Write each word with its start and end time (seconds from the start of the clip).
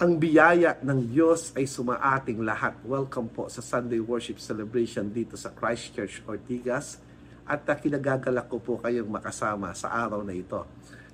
Ang 0.00 0.16
biyaya 0.16 0.80
ng 0.80 1.12
Diyos 1.12 1.52
ay 1.52 1.68
sumaating 1.68 2.40
lahat. 2.40 2.72
Welcome 2.88 3.28
po 3.36 3.52
sa 3.52 3.60
Sunday 3.60 4.00
Worship 4.00 4.40
Celebration 4.40 5.04
dito 5.12 5.36
sa 5.36 5.52
Christchurch, 5.52 6.24
Ortigas. 6.24 6.96
At 7.44 7.68
uh, 7.68 7.76
kinagagalak 7.76 8.48
ko 8.48 8.64
po 8.64 8.80
kayong 8.80 9.12
makasama 9.12 9.76
sa 9.76 9.92
araw 9.92 10.24
na 10.24 10.32
ito. 10.32 10.64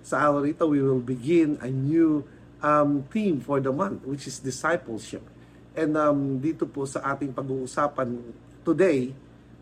Sa 0.06 0.22
araw 0.22 0.38
na 0.38 0.54
ito, 0.54 0.62
we 0.70 0.78
will 0.78 1.02
begin 1.02 1.58
a 1.58 1.66
new 1.66 2.22
um, 2.62 3.02
theme 3.10 3.42
for 3.42 3.58
the 3.58 3.74
month, 3.74 4.06
which 4.06 4.30
is 4.30 4.38
discipleship. 4.38 5.26
And 5.74 5.98
um, 5.98 6.38
dito 6.38 6.62
po 6.62 6.86
sa 6.86 7.02
ating 7.10 7.34
pag-uusapan 7.34 8.22
today, 8.62 9.10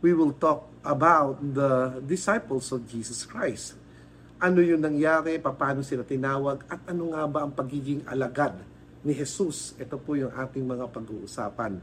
we 0.05 0.13
will 0.13 0.37
talk 0.37 0.69
about 0.85 1.41
the 1.41 1.97
disciples 2.05 2.69
of 2.77 2.85
Jesus 2.85 3.25
Christ. 3.25 3.73
Ano 4.37 4.61
yung 4.61 4.85
nangyari, 4.85 5.41
paano 5.41 5.81
sila 5.81 6.05
tinawag, 6.05 6.69
at 6.69 6.85
ano 6.93 7.17
nga 7.17 7.25
ba 7.25 7.49
ang 7.49 7.57
pagiging 7.57 8.05
alagad 8.05 8.74
ni 9.05 9.13
Jesus. 9.13 9.77
Ito 9.77 10.01
po 10.01 10.17
yung 10.17 10.33
ating 10.33 10.65
mga 10.65 10.89
pag-uusapan. 10.89 11.79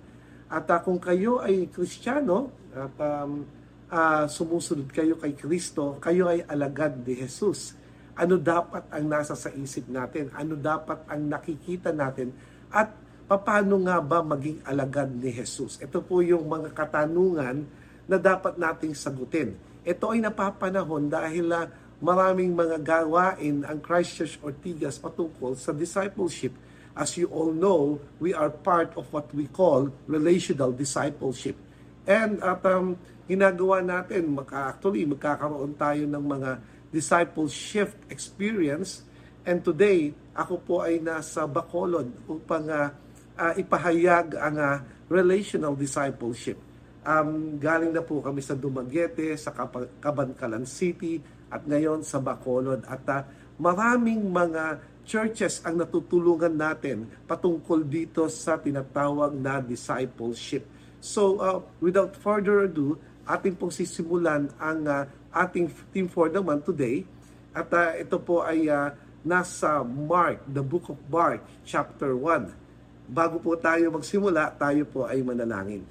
At 0.52 0.68
uh, 0.68 0.82
kung 0.84 1.00
kayo 1.00 1.40
ay 1.40 1.70
Kristiyano 1.72 2.52
at 2.76 2.92
um, 3.00 3.46
uh, 3.88 4.26
sumusunod 4.28 4.90
kayo 4.92 5.16
kay 5.16 5.38
Kristo, 5.38 6.02
kayo 6.02 6.28
ay 6.28 6.44
alagad 6.50 7.00
ni 7.06 7.16
Jesus. 7.16 7.78
Ano 8.18 8.36
dapat 8.36 8.90
ang 8.92 9.08
nasa 9.08 9.38
sa 9.38 9.48
isip 9.54 9.88
natin? 9.88 10.28
Ano 10.36 10.60
dapat 10.60 11.08
ang 11.08 11.32
nakikita 11.32 11.96
natin? 11.96 12.36
At 12.68 12.92
paano 13.32 13.80
nga 13.88 14.04
ba 14.04 14.20
maging 14.20 14.68
alagad 14.68 15.08
ni 15.16 15.32
Jesus? 15.32 15.80
Ito 15.80 16.04
po 16.04 16.20
yung 16.20 16.44
mga 16.52 16.76
katanungan 16.76 17.64
na 18.10 18.18
dapat 18.20 18.60
nating 18.60 18.92
sagutin. 18.92 19.56
Ito 19.88 20.12
ay 20.12 20.20
napapanahon 20.20 21.08
dahil 21.08 21.48
uh, 21.48 21.70
maraming 22.04 22.52
mga 22.52 22.82
gawain 22.82 23.64
ang 23.64 23.80
Christchurch 23.80 24.42
Ortigas 24.44 25.00
patungkol 25.00 25.56
sa 25.56 25.72
discipleship 25.72 26.52
As 26.92 27.16
you 27.16 27.32
all 27.32 27.56
know, 27.56 28.04
we 28.20 28.36
are 28.36 28.52
part 28.52 28.92
of 29.00 29.08
what 29.16 29.32
we 29.32 29.48
call 29.48 29.92
relational 30.12 30.76
discipleship. 30.76 31.56
And 32.04 32.44
at 32.44 32.66
um, 32.68 33.00
ginagawa 33.32 33.80
natin, 33.80 34.36
maka, 34.36 34.76
actually 34.76 35.08
magkakaroon 35.08 35.80
tayo 35.80 36.04
ng 36.04 36.24
mga 36.26 36.52
discipleship 36.92 37.96
experience. 38.12 39.08
And 39.48 39.64
today, 39.64 40.12
ako 40.36 40.54
po 40.62 40.76
ay 40.84 41.00
nasa 41.00 41.48
Bacolod 41.48 42.12
upang 42.28 42.68
uh, 42.68 42.92
uh, 43.40 43.54
ipahayag 43.56 44.36
ang 44.36 44.56
uh, 44.60 44.76
relational 45.08 45.80
discipleship. 45.80 46.60
Um, 47.02 47.58
galing 47.58 47.96
na 47.96 48.04
po 48.04 48.20
kami 48.22 48.44
sa 48.44 48.54
Dumaguete, 48.54 49.34
sa 49.40 49.56
Kabankalan 50.04 50.68
City, 50.68 51.24
at 51.48 51.64
ngayon 51.64 52.04
sa 52.04 52.20
Bacolod. 52.20 52.84
At 52.84 53.04
uh, 53.08 53.24
maraming 53.58 54.28
mga 54.28 54.91
churches 55.04 55.62
ang 55.66 55.82
natutulungan 55.82 56.54
natin 56.54 57.10
patungkol 57.26 57.82
dito 57.86 58.26
sa 58.30 58.58
tinatawag 58.58 59.34
na 59.36 59.60
discipleship. 59.60 60.66
So, 61.02 61.42
uh, 61.42 61.60
without 61.82 62.14
further 62.14 62.70
ado, 62.70 62.98
ating 63.26 63.58
pong 63.58 63.74
sisimulan 63.74 64.50
ang 64.62 64.86
uh, 64.86 65.04
ating 65.34 65.72
theme 65.96 66.10
for 66.12 66.30
the 66.30 66.44
month 66.44 66.68
today. 66.68 67.08
At 67.52 67.72
uh, 67.74 67.98
ito 67.98 68.18
po 68.22 68.46
ay 68.46 68.70
uh, 68.70 68.94
nasa 69.26 69.82
Mark, 69.84 70.46
the 70.48 70.64
book 70.64 70.90
of 70.90 70.98
Mark, 71.10 71.42
chapter 71.66 72.14
1. 72.16 73.12
Bago 73.12 73.38
po 73.44 73.60
tayo 73.60 73.92
magsimula, 73.92 74.56
tayo 74.56 74.88
po 74.88 75.06
ay 75.06 75.20
manalangin. 75.22 75.84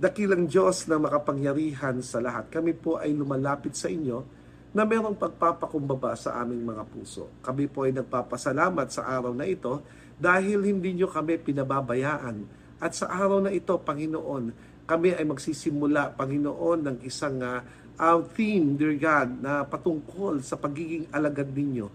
Dakilang 0.00 0.48
Diyos 0.48 0.88
na 0.88 0.96
makapangyarihan 0.96 2.00
sa 2.00 2.24
lahat, 2.24 2.48
kami 2.48 2.72
po 2.72 2.96
ay 2.96 3.12
lumalapit 3.12 3.76
sa 3.76 3.92
inyo 3.92 4.39
na 4.70 4.86
mayroong 4.86 5.18
pagpapakumbaba 5.18 6.14
sa 6.14 6.38
aming 6.42 6.62
mga 6.62 6.86
puso. 6.86 7.26
Kami 7.42 7.66
po 7.66 7.86
ay 7.86 7.94
nagpapasalamat 7.94 8.86
sa 8.90 9.10
araw 9.10 9.34
na 9.34 9.46
ito 9.46 9.82
dahil 10.14 10.62
hindi 10.62 10.94
nyo 10.94 11.10
kami 11.10 11.42
pinababayaan. 11.42 12.36
At 12.78 12.94
sa 12.94 13.10
araw 13.10 13.42
na 13.44 13.50
ito, 13.50 13.74
Panginoon, 13.76 14.44
kami 14.86 15.18
ay 15.18 15.26
magsisimula, 15.26 16.14
Panginoon, 16.14 16.78
ng 16.86 16.98
isang 17.02 17.42
uh, 17.42 17.60
theme, 18.32 18.78
dear 18.78 18.94
God, 18.94 19.42
na 19.42 19.66
patungkol 19.66 20.40
sa 20.40 20.54
pagiging 20.54 21.10
alagad 21.10 21.50
ninyo. 21.50 21.86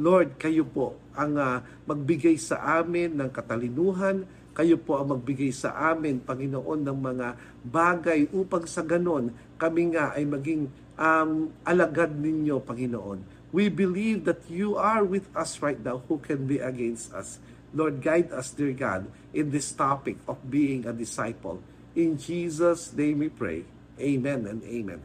Lord, 0.00 0.40
kayo 0.40 0.64
po 0.64 0.96
ang 1.12 1.36
uh, 1.36 1.60
magbigay 1.84 2.40
sa 2.40 2.80
amin 2.80 3.12
ng 3.12 3.28
katalinuhan, 3.28 4.24
kayo 4.56 4.80
po 4.80 5.00
ang 5.00 5.16
magbigay 5.16 5.52
sa 5.52 5.92
amin, 5.92 6.24
Panginoon, 6.24 6.80
ng 6.80 6.98
mga 6.98 7.28
bagay 7.60 8.28
upang 8.32 8.64
sa 8.64 8.80
ganon 8.80 9.32
kami 9.62 9.94
nga 9.94 10.10
ay 10.18 10.26
maging 10.26 10.66
um, 10.98 11.52
alagad 11.64 12.16
ninyo, 12.16 12.60
Panginoon. 12.62 13.24
We 13.52 13.68
believe 13.68 14.24
that 14.24 14.48
you 14.48 14.80
are 14.80 15.04
with 15.04 15.28
us 15.36 15.60
right 15.60 15.76
now. 15.76 16.00
Who 16.08 16.16
can 16.18 16.48
be 16.48 16.56
against 16.56 17.12
us? 17.12 17.36
Lord, 17.72 18.00
guide 18.00 18.32
us, 18.32 18.52
dear 18.52 18.72
God, 18.72 19.08
in 19.32 19.52
this 19.52 19.72
topic 19.72 20.20
of 20.28 20.40
being 20.48 20.84
a 20.84 20.92
disciple. 20.92 21.60
In 21.92 22.16
Jesus' 22.16 22.92
name 22.92 23.20
we 23.20 23.28
pray. 23.28 23.64
Amen 24.00 24.48
and 24.48 24.64
amen. 24.64 25.00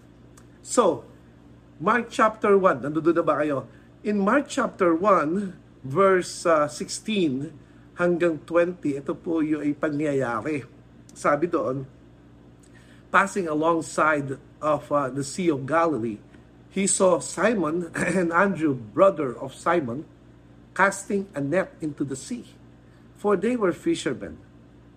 So, 0.63 1.03
Mark 1.79 2.07
chapter 2.11 2.55
1, 2.55 2.87
nandoon 2.87 3.15
na 3.15 3.23
ba 3.23 3.43
kayo? 3.43 3.67
In 4.03 4.19
Mark 4.19 4.47
chapter 4.47 4.95
1, 4.95 5.83
verse 5.83 6.43
uh, 6.47 6.67
16 6.67 7.51
hanggang 7.99 8.39
20, 8.43 8.99
ito 8.99 9.13
po 9.15 9.43
yung 9.43 9.63
ay 9.63 9.75
pangyayari. 9.75 10.63
Sabi 11.11 11.47
doon, 11.47 11.87
passing 13.11 13.47
alongside 13.47 14.37
of 14.61 14.91
uh, 14.91 15.09
the 15.09 15.23
Sea 15.23 15.49
of 15.49 15.65
Galilee, 15.65 16.17
he 16.69 16.87
saw 16.87 17.19
Simon 17.19 17.91
and 17.95 18.31
Andrew, 18.31 18.73
brother 18.73 19.37
of 19.37 19.53
Simon, 19.53 20.05
casting 20.75 21.27
a 21.33 21.41
net 21.41 21.73
into 21.81 22.03
the 22.03 22.15
sea, 22.15 22.45
for 23.17 23.35
they 23.35 23.55
were 23.55 23.73
fishermen. 23.73 24.37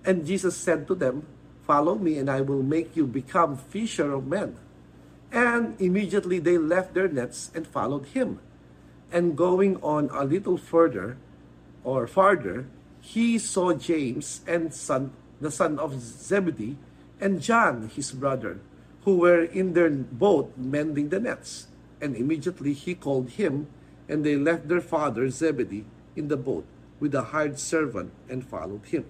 And 0.05 0.27
Jesus 0.27 0.57
said 0.57 0.87
to 0.89 0.95
them, 0.95 1.27
Follow 1.67 1.95
me, 1.95 2.19
and 2.19 2.29
I 2.29 2.41
will 2.41 2.63
make 2.63 2.97
you 2.97 3.07
become 3.07 3.57
fisher 3.57 4.13
of 4.13 4.27
men. 4.27 4.57
And 5.31 5.81
immediately 5.81 6.41
they 6.41 6.59
left 6.59 6.95
their 6.95 7.07
nets 7.07 7.51
and 7.55 7.67
followed 7.67 8.07
him. 8.07 8.41
And 9.13 9.37
going 9.37 9.77
on 9.83 10.11
a 10.13 10.25
little 10.25 10.57
further, 10.57 11.17
or 11.85 12.07
farther, 12.07 12.67
he 13.01 13.39
saw 13.39 13.73
James 13.73 14.43
and 14.47 14.75
son, 14.75 15.13
the 15.41 15.51
son 15.51 15.79
of 15.79 16.01
Zebedee, 16.01 16.77
and 17.21 17.39
John, 17.39 17.93
his 17.93 18.11
brother, 18.17 18.59
who 19.05 19.21
were 19.21 19.45
in 19.45 19.73
their 19.77 19.93
boat 19.93 20.57
mending 20.57 21.09
the 21.13 21.21
nets. 21.21 21.69
And 22.01 22.17
immediately 22.17 22.73
he 22.73 22.97
called 22.97 23.37
him, 23.37 23.69
and 24.09 24.25
they 24.25 24.37
left 24.37 24.69
their 24.69 24.81
father 24.81 25.29
Zebedee 25.29 25.85
in 26.17 26.29
the 26.29 26.41
boat 26.41 26.65
with 26.99 27.15
a 27.15 27.31
hired 27.33 27.61
servant 27.61 28.13
and 28.29 28.45
followed 28.45 28.89
him. 28.89 29.05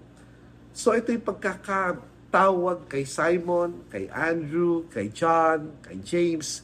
So 0.70 0.94
ito 0.94 1.10
yung 1.10 1.26
pagkakatawag 1.26 2.86
kay 2.86 3.02
Simon, 3.02 3.86
kay 3.90 4.06
Andrew, 4.10 4.86
kay 4.90 5.10
John, 5.10 5.82
kay 5.82 5.98
James. 6.02 6.62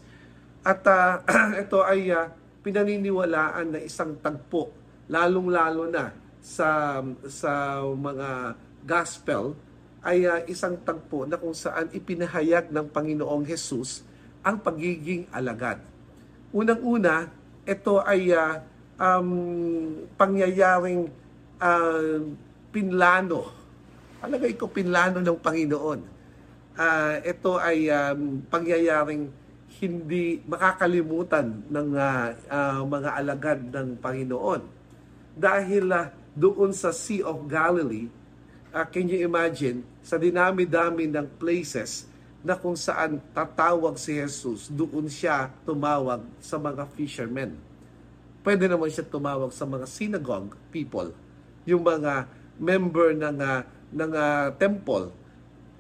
At 0.62 0.86
uh, 0.86 1.22
ito 1.62 1.82
ay 1.82 2.10
uh, 2.10 2.30
pinaniniwalaan 2.62 3.74
na 3.74 3.80
isang 3.82 4.18
tagpo, 4.22 4.70
lalong-lalo 5.10 5.90
na 5.90 6.10
sa 6.38 7.02
sa 7.26 7.82
mga 7.82 8.54
gospel 8.86 9.58
ay 10.06 10.22
uh, 10.22 10.38
isang 10.46 10.78
tagpo 10.86 11.26
na 11.26 11.34
kung 11.34 11.50
saan 11.50 11.90
ipinahayag 11.90 12.70
ng 12.70 12.86
Panginoong 12.94 13.42
Hesus 13.42 14.06
ang 14.46 14.62
pagiging 14.62 15.26
alagad. 15.34 15.82
Unang-una, 16.54 17.26
ito 17.66 17.98
ay 18.06 18.30
uh, 18.30 18.62
um, 19.02 19.28
pangyayaring 20.14 21.10
uh, 21.58 22.22
pinlano. 22.70 23.50
Alagay 24.22 24.54
ko 24.54 24.70
pinlano 24.70 25.18
ng 25.18 25.38
Panginoon. 25.42 26.00
Uh, 26.78 27.14
ito 27.26 27.58
ay 27.58 27.90
um, 27.90 28.46
pangyayaring 28.46 29.26
hindi 29.82 30.38
makakalimutan 30.46 31.66
ng 31.66 31.88
uh, 31.98 32.26
uh, 32.46 32.80
mga 32.86 33.10
alagad 33.18 33.58
ng 33.74 33.98
Panginoon. 33.98 34.62
Dahil 35.34 35.90
uh, 35.90 36.14
doon 36.38 36.70
sa 36.70 36.94
Sea 36.94 37.26
of 37.26 37.50
Galilee, 37.50 38.06
uh, 38.70 38.86
can 38.86 39.06
you 39.06 39.22
imagine, 39.22 39.82
sa 40.02 40.16
dinami-dami 40.16 41.10
ng 41.10 41.26
places 41.38 42.06
na 42.46 42.54
kung 42.54 42.78
saan 42.78 43.18
tatawag 43.34 43.98
si 43.98 44.18
Jesus, 44.18 44.70
doon 44.70 45.10
siya 45.10 45.50
tumawag 45.66 46.22
sa 46.38 46.56
mga 46.62 46.86
fishermen. 46.94 47.58
Pwede 48.46 48.70
naman 48.70 48.86
siya 48.86 49.02
tumawag 49.02 49.50
sa 49.50 49.66
mga 49.66 49.86
synagogue 49.90 50.54
people, 50.70 51.10
yung 51.66 51.82
mga 51.82 52.30
member 52.54 53.18
ng, 53.18 53.36
uh, 53.42 53.60
ng 53.90 54.12
uh, 54.14 54.54
temple, 54.54 55.10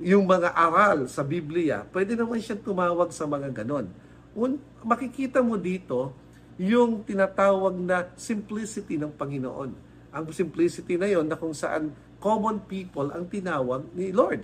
yung 0.02 0.26
mga 0.28 0.52
aral 0.52 1.08
sa 1.08 1.24
Biblia, 1.24 1.86
pwede 1.94 2.18
naman 2.18 2.42
siya 2.42 2.58
tumawag 2.58 3.14
sa 3.14 3.24
mga 3.24 3.62
ganon. 3.62 3.88
Un, 4.36 4.60
makikita 4.84 5.40
mo 5.40 5.56
dito 5.56 6.12
yung 6.60 7.04
tinatawag 7.04 7.76
na 7.78 8.10
simplicity 8.16 9.00
ng 9.00 9.12
Panginoon. 9.12 9.70
Ang 10.12 10.24
simplicity 10.32 10.96
na 11.00 11.08
yon 11.08 11.28
na 11.28 11.36
kung 11.36 11.52
saan 11.52 11.92
common 12.26 12.58
people 12.66 13.14
ang 13.14 13.30
tinawag 13.30 13.86
ni 13.94 14.10
Lord. 14.10 14.42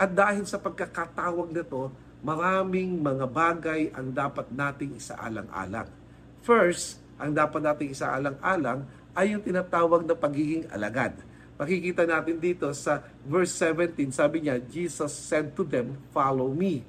At 0.00 0.16
dahil 0.16 0.48
sa 0.48 0.56
pagkakatawag 0.56 1.52
na 1.52 1.60
to, 1.60 1.92
maraming 2.24 3.04
mga 3.04 3.28
bagay 3.28 3.92
ang 3.92 4.08
dapat 4.08 4.48
nating 4.48 4.96
isaalang-alang. 4.96 5.92
First, 6.40 7.04
ang 7.20 7.36
dapat 7.36 7.60
nating 7.60 7.92
isaalang-alang 7.92 8.88
ay 9.12 9.36
yung 9.36 9.44
tinatawag 9.44 10.08
na 10.08 10.16
pagiging 10.16 10.72
alagad. 10.72 11.20
Makikita 11.60 12.08
natin 12.08 12.40
dito 12.40 12.64
sa 12.72 13.04
verse 13.28 13.52
17, 13.60 14.08
sabi 14.08 14.48
niya, 14.48 14.56
Jesus 14.64 15.12
said 15.12 15.52
to 15.52 15.68
them, 15.68 16.00
follow 16.08 16.48
me. 16.48 16.80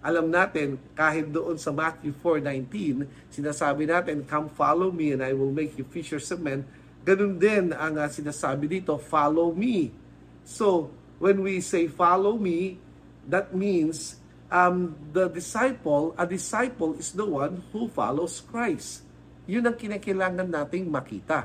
Alam 0.00 0.32
natin, 0.32 0.80
kahit 0.96 1.28
doon 1.28 1.60
sa 1.60 1.76
Matthew 1.76 2.16
4.19, 2.24 3.04
sinasabi 3.28 3.84
natin, 3.84 4.24
come 4.24 4.48
follow 4.48 4.88
me 4.88 5.12
and 5.12 5.20
I 5.20 5.36
will 5.36 5.52
make 5.52 5.76
you 5.76 5.84
fishers 5.84 6.32
of 6.32 6.40
men. 6.40 6.64
Ganun 7.04 7.36
din 7.36 7.76
ang 7.76 8.00
uh, 8.00 8.08
sinasabi 8.08 8.80
dito, 8.80 8.96
follow 8.96 9.52
me. 9.52 9.92
So, 10.40 10.88
when 11.20 11.44
we 11.44 11.60
say 11.60 11.84
follow 11.84 12.40
me, 12.40 12.80
that 13.28 13.52
means 13.52 14.16
um, 14.48 14.96
the 15.12 15.28
disciple, 15.28 16.16
a 16.16 16.24
disciple 16.24 16.96
is 16.96 17.12
the 17.12 17.28
one 17.28 17.60
who 17.76 17.92
follows 17.92 18.40
Christ. 18.48 19.04
Yun 19.44 19.68
ang 19.68 19.76
kinakailangan 19.76 20.48
nating 20.48 20.88
makita. 20.88 21.44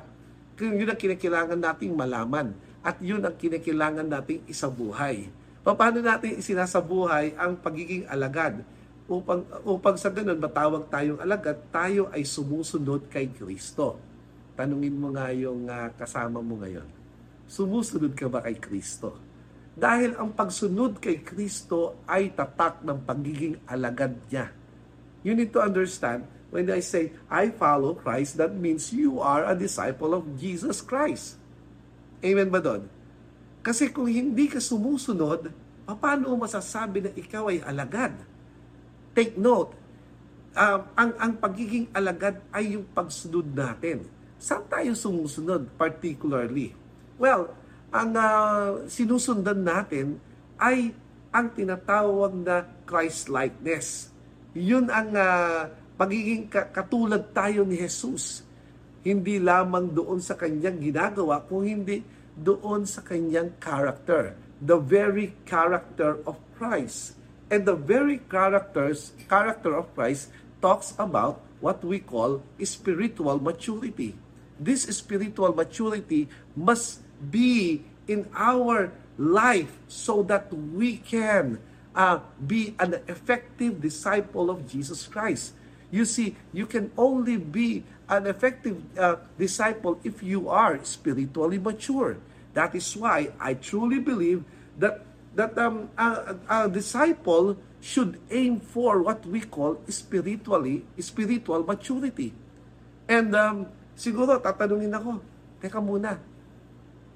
Yun 0.56 0.88
ang 0.88 1.00
kinakailangan 1.00 1.60
nating 1.60 1.92
malaman. 1.92 2.56
At 2.80 3.04
yun 3.04 3.20
ang 3.20 3.36
kinakailangan 3.36 4.08
nating 4.08 4.48
isabuhay. 4.48 5.28
Paano 5.60 6.00
natin 6.00 6.40
isinasabuhay 6.40 7.36
ang 7.36 7.60
pagiging 7.60 8.08
alagad? 8.08 8.64
Upang, 9.12 9.44
upang 9.68 10.00
sa 10.00 10.08
ganun 10.08 10.40
matawag 10.40 10.88
tayong 10.88 11.20
alagad, 11.20 11.60
tayo 11.68 12.08
ay 12.16 12.24
sumusunod 12.24 13.12
kay 13.12 13.28
Kristo. 13.28 14.00
Tanungin 14.60 15.00
mo 15.00 15.16
nga 15.16 15.32
yung 15.32 15.72
uh, 15.72 15.88
kasama 15.96 16.44
mo 16.44 16.60
ngayon. 16.60 16.84
Sumusunod 17.48 18.12
ka 18.12 18.28
ba 18.28 18.44
kay 18.44 18.60
Kristo? 18.60 19.16
Dahil 19.72 20.20
ang 20.20 20.36
pagsunod 20.36 21.00
kay 21.00 21.24
Kristo 21.24 22.04
ay 22.04 22.36
tatak 22.36 22.84
ng 22.84 23.00
pagiging 23.08 23.56
alagad 23.64 24.20
niya. 24.28 24.52
You 25.24 25.32
need 25.32 25.56
to 25.56 25.64
understand, 25.64 26.28
when 26.52 26.68
I 26.68 26.84
say, 26.84 27.16
I 27.32 27.56
follow 27.56 27.96
Christ, 27.96 28.36
that 28.36 28.52
means 28.52 28.92
you 28.92 29.24
are 29.24 29.48
a 29.48 29.56
disciple 29.56 30.12
of 30.12 30.28
Jesus 30.36 30.84
Christ. 30.84 31.40
Amen 32.20 32.52
ba 32.52 32.60
doon? 32.60 32.92
Kasi 33.64 33.96
kung 33.96 34.12
hindi 34.12 34.52
ka 34.52 34.60
sumusunod, 34.60 35.56
paano 35.88 36.36
masasabi 36.36 37.08
na 37.08 37.12
ikaw 37.16 37.48
ay 37.48 37.64
alagad? 37.64 38.12
Take 39.16 39.40
note, 39.40 39.72
uh, 40.52 40.84
ang, 41.00 41.16
ang 41.16 41.34
pagiging 41.40 41.88
alagad 41.96 42.44
ay 42.52 42.76
yung 42.76 42.84
pagsunod 42.92 43.48
natin. 43.56 44.19
Saan 44.40 44.64
tayo 44.72 44.96
sumusunod 44.96 45.68
particularly? 45.76 46.72
Well, 47.20 47.52
ang 47.92 48.16
uh, 48.16 48.88
sinusundan 48.88 49.68
natin 49.68 50.16
ay 50.56 50.96
ang 51.30 51.52
tinatawag 51.52 52.34
na 52.40 52.64
Christ-likeness. 52.88 54.10
Yun 54.56 54.88
ang 54.88 55.12
uh, 55.12 55.68
pagiging 56.00 56.48
katulad 56.50 57.36
tayo 57.36 57.68
ni 57.68 57.78
Jesus 57.78 58.48
hindi 59.00 59.40
lamang 59.40 59.96
doon 59.96 60.20
sa 60.20 60.36
kanyang 60.36 60.80
ginagawa, 60.80 61.40
kung 61.48 61.64
hindi 61.64 62.04
doon 62.36 62.84
sa 62.84 63.00
kanyang 63.00 63.56
character. 63.60 64.36
The 64.60 64.76
very 64.76 65.36
character 65.48 66.20
of 66.28 66.36
Christ. 66.60 67.16
And 67.48 67.64
the 67.64 67.80
very 67.80 68.20
characters, 68.28 69.16
character 69.32 69.74
of 69.80 69.90
Christ 69.96 70.30
talks 70.60 70.94
about 71.00 71.40
what 71.64 71.80
we 71.82 72.04
call 72.04 72.44
spiritual 72.62 73.40
maturity. 73.40 74.20
This 74.60 74.84
spiritual 74.84 75.56
maturity 75.56 76.28
must 76.56 77.00
be 77.32 77.86
in 78.08 78.28
our 78.36 78.92
life 79.18 79.80
so 79.88 80.24
that 80.24 80.52
we 80.52 80.98
can 80.98 81.60
uh, 81.96 82.20
be 82.46 82.76
an 82.80 83.00
effective 83.08 83.82
disciple 83.82 84.50
of 84.50 84.68
Jesus 84.68 85.08
Christ. 85.08 85.54
You 85.92 86.06
see, 86.06 86.36
you 86.54 86.66
can 86.66 86.92
only 86.98 87.38
be 87.38 87.84
an 88.08 88.28
effective 88.28 88.82
uh, 88.98 89.18
disciple 89.38 90.00
if 90.04 90.22
you 90.22 90.50
are 90.50 90.84
spiritually 90.84 91.58
mature. 91.58 92.18
That 92.54 92.76
is 92.76 92.96
why 92.96 93.32
I 93.40 93.54
truly 93.54 94.00
believe 94.00 94.44
that 94.78 95.06
that 95.36 95.58
um, 95.58 95.90
a, 95.98 96.36
a 96.50 96.70
disciple 96.70 97.56
should 97.80 98.20
aim 98.30 98.60
for 98.60 99.02
what 99.02 99.26
we 99.26 99.42
call 99.42 99.80
spiritually 99.88 100.84
spiritual 101.00 101.64
maturity. 101.64 102.34
And 103.08 103.36
um, 103.36 103.68
siguro 104.00 104.40
tatanungin 104.40 104.96
ako, 104.96 105.20
teka 105.60 105.84
muna, 105.84 106.16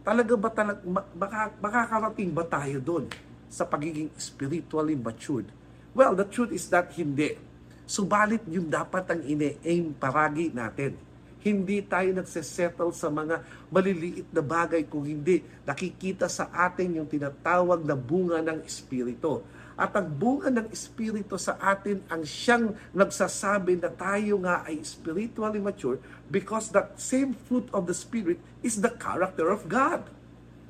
talaga 0.03 0.33
ba 0.35 0.49
talag, 0.51 0.83
maka, 1.15 1.55
makakarating 1.63 2.35
ba 2.35 2.43
tayo 2.43 2.83
doon 2.83 3.07
sa 3.47 3.63
pagiging 3.63 4.11
spiritually 4.19 4.99
matured? 4.99 5.47
Well, 5.95 6.11
the 6.11 6.27
truth 6.27 6.51
is 6.51 6.67
that 6.75 6.91
hindi. 6.99 7.39
Subalit 7.87 8.43
yung 8.51 8.67
dapat 8.67 9.07
ang 9.07 9.21
ine-aim 9.23 9.95
paragi 9.95 10.51
natin. 10.51 10.99
Hindi 11.43 11.83
tayo 11.83 12.11
nagsesettle 12.15 12.95
sa 12.95 13.11
mga 13.11 13.43
maliliit 13.67 14.27
na 14.31 14.39
bagay 14.39 14.87
kung 14.87 15.03
hindi 15.03 15.43
nakikita 15.67 16.27
sa 16.27 16.47
atin 16.51 17.03
yung 17.03 17.07
tinatawag 17.07 17.83
na 17.83 17.95
bunga 17.95 18.39
ng 18.39 18.63
Espiritu. 18.63 19.43
At 19.73 19.97
ang 19.97 20.13
bunga 20.13 20.53
ng 20.53 20.69
Espiritu 20.69 21.33
sa 21.41 21.57
atin 21.57 22.05
ang 22.09 22.21
siyang 22.21 22.77
nagsasabi 22.93 23.81
na 23.81 23.89
tayo 23.89 24.37
nga 24.45 24.61
ay 24.69 24.81
spiritually 24.85 25.57
mature 25.57 25.97
because 26.29 26.69
that 26.69 26.97
same 27.01 27.33
fruit 27.49 27.65
of 27.73 27.89
the 27.89 27.95
Spirit 27.97 28.37
is 28.61 28.81
the 28.81 28.93
character 28.93 29.49
of 29.49 29.65
God. 29.65 30.05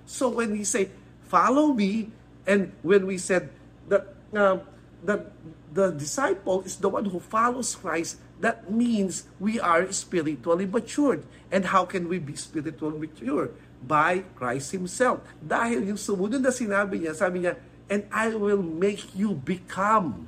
So 0.08 0.32
when 0.32 0.56
we 0.56 0.64
say, 0.64 0.92
follow 1.28 1.76
me, 1.76 2.12
and 2.48 2.72
when 2.84 3.08
we 3.08 3.20
said 3.20 3.52
that, 3.88 4.16
uh, 4.36 4.60
that 5.04 5.32
the 5.72 5.92
disciple 5.92 6.64
is 6.64 6.78
the 6.80 6.88
one 6.88 7.06
who 7.08 7.20
follows 7.20 7.76
Christ, 7.76 8.20
that 8.40 8.72
means 8.72 9.28
we 9.40 9.60
are 9.60 9.88
spiritually 9.92 10.68
matured. 10.68 11.24
And 11.52 11.66
how 11.72 11.86
can 11.88 12.08
we 12.08 12.20
be 12.20 12.36
spiritually 12.36 13.08
mature? 13.08 13.52
By 13.84 14.24
Christ 14.36 14.72
Himself. 14.72 15.24
Dahil 15.40 15.92
yung 15.92 16.00
sumunod 16.00 16.40
na 16.40 16.52
sinabi 16.52 17.04
niya, 17.04 17.16
sabi 17.16 17.44
niya, 17.44 17.60
and 17.90 18.08
I 18.12 18.36
will 18.36 18.62
make 18.62 19.16
you 19.16 19.34
become. 19.34 20.28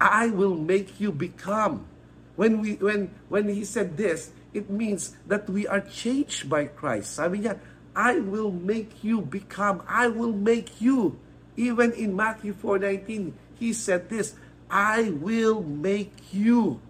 I 0.00 0.28
will 0.28 0.56
make 0.56 0.98
you 0.98 1.12
become. 1.12 1.86
When 2.34 2.60
we 2.60 2.74
when 2.80 3.14
when 3.28 3.48
he 3.48 3.64
said 3.64 3.96
this, 3.96 4.32
it 4.50 4.70
means 4.70 5.14
that 5.26 5.48
we 5.48 5.66
are 5.66 5.80
changed 5.80 6.48
by 6.48 6.66
Christ. 6.66 7.16
Sabi 7.16 7.44
niya, 7.44 7.60
I 7.92 8.18
will 8.18 8.50
make 8.50 9.04
you 9.04 9.20
become. 9.20 9.84
I 9.84 10.08
will 10.08 10.32
make 10.32 10.80
you. 10.80 11.20
Even 11.54 11.92
in 11.92 12.16
Matthew 12.16 12.56
4:19, 12.56 13.36
he 13.60 13.70
said 13.76 14.08
this, 14.08 14.34
I 14.72 15.12
will 15.12 15.60
make 15.60 16.32
you. 16.32 16.80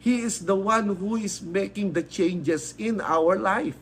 He 0.00 0.24
is 0.24 0.48
the 0.48 0.56
one 0.56 0.96
who 0.96 1.20
is 1.20 1.44
making 1.44 1.92
the 1.92 2.02
changes 2.02 2.72
in 2.80 3.04
our 3.04 3.36
life. 3.36 3.76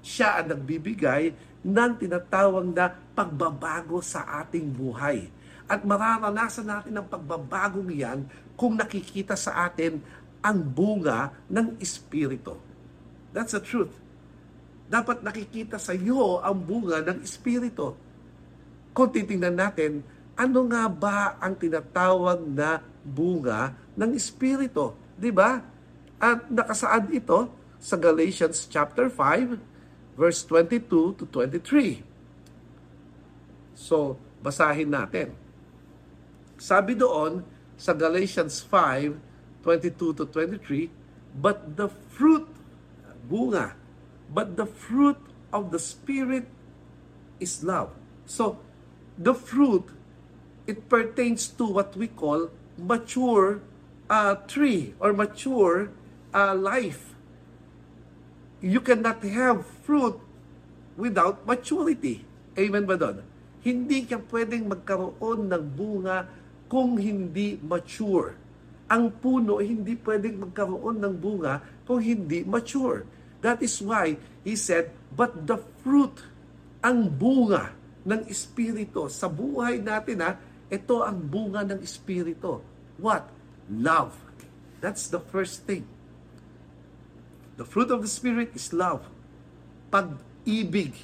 Siya 0.00 0.40
ang 0.40 0.48
nagbibigay 0.54 1.36
ng 1.62 1.92
tinatawag 1.98 2.66
na 2.70 2.94
pagbabago 3.14 3.98
sa 3.98 4.24
ating 4.44 4.70
buhay. 4.70 5.30
At 5.68 5.84
mararanasan 5.84 6.66
natin 6.66 6.94
ang 6.96 7.06
pagbabagong 7.10 7.92
yan 7.92 8.24
kung 8.56 8.78
nakikita 8.78 9.36
sa 9.36 9.68
atin 9.68 10.00
ang 10.40 10.58
bunga 10.62 11.34
ng 11.50 11.76
Espiritu. 11.82 12.56
That's 13.34 13.52
the 13.52 13.60
truth. 13.60 13.92
Dapat 14.88 15.20
nakikita 15.20 15.76
sa 15.76 15.92
iyo 15.92 16.40
ang 16.40 16.64
bunga 16.64 17.04
ng 17.04 17.20
Espiritu. 17.20 17.92
Kung 18.96 19.12
titingnan 19.12 19.60
natin, 19.60 20.00
ano 20.38 20.64
nga 20.70 20.88
ba 20.88 21.36
ang 21.42 21.52
tinatawag 21.52 22.40
na 22.48 22.80
bunga 23.04 23.76
ng 23.98 24.16
Espiritu? 24.16 24.96
Di 25.18 25.28
ba? 25.28 25.60
At 26.16 26.48
nakasaad 26.48 27.12
ito 27.12 27.52
sa 27.78 28.00
Galatians 28.00 28.66
chapter 28.66 29.12
5 29.12 29.77
verse 30.18 30.42
22 30.42 31.14
to 31.14 31.24
23. 31.30 32.02
So, 33.78 34.18
basahin 34.42 34.90
natin. 34.90 35.38
Sabi 36.58 36.98
doon 36.98 37.46
sa 37.78 37.94
Galatians 37.94 38.58
5, 38.66 39.14
22 39.62 40.18
to 40.18 40.24
23, 40.26 40.90
But 41.38 41.78
the 41.78 41.86
fruit, 41.86 42.50
bunga, 43.30 43.78
but 44.26 44.58
the 44.58 44.66
fruit 44.66 45.22
of 45.54 45.70
the 45.70 45.78
Spirit 45.78 46.50
is 47.38 47.62
love. 47.62 47.94
So, 48.26 48.58
the 49.14 49.38
fruit 49.38 49.86
it 50.66 50.90
pertains 50.90 51.46
to 51.62 51.64
what 51.64 51.94
we 51.94 52.10
call 52.10 52.50
mature 52.74 53.62
uh, 54.10 54.34
tree 54.50 54.98
or 54.98 55.14
mature 55.14 55.94
uh, 56.34 56.58
life. 56.58 57.07
You 58.58 58.82
cannot 58.82 59.22
have 59.22 59.62
fruit 59.86 60.18
without 60.98 61.46
maturity. 61.46 62.26
Amen 62.58 62.82
ba 62.82 62.98
doon? 62.98 63.22
Hindi 63.62 64.02
ka 64.02 64.18
pwedeng 64.34 64.66
magkaroon 64.66 65.46
ng 65.46 65.64
bunga 65.78 66.26
kung 66.66 66.98
hindi 66.98 67.54
mature. 67.62 68.34
Ang 68.90 69.14
puno 69.14 69.62
hindi 69.62 69.94
pwedeng 70.02 70.48
magkaroon 70.48 70.98
ng 70.98 71.14
bunga 71.14 71.62
kung 71.86 72.02
hindi 72.02 72.42
mature. 72.42 73.06
That 73.38 73.62
is 73.62 73.78
why 73.78 74.18
he 74.42 74.58
said, 74.58 74.90
but 75.14 75.46
the 75.46 75.62
fruit, 75.86 76.18
ang 76.82 77.06
bunga 77.14 77.70
ng 78.02 78.26
Espiritu 78.26 79.06
sa 79.06 79.30
buhay 79.30 79.78
natin 79.78 80.18
ha, 80.24 80.34
ito 80.66 81.06
ang 81.06 81.22
bunga 81.22 81.62
ng 81.62 81.78
Espiritu. 81.78 82.58
What? 82.98 83.30
Love. 83.70 84.18
That's 84.82 85.06
the 85.10 85.22
first 85.22 85.62
thing. 85.62 85.86
The 87.58 87.66
fruit 87.66 87.90
of 87.90 88.06
the 88.06 88.08
Spirit 88.08 88.54
is 88.54 88.70
love. 88.70 89.02
Pag-ibig. 89.90 90.94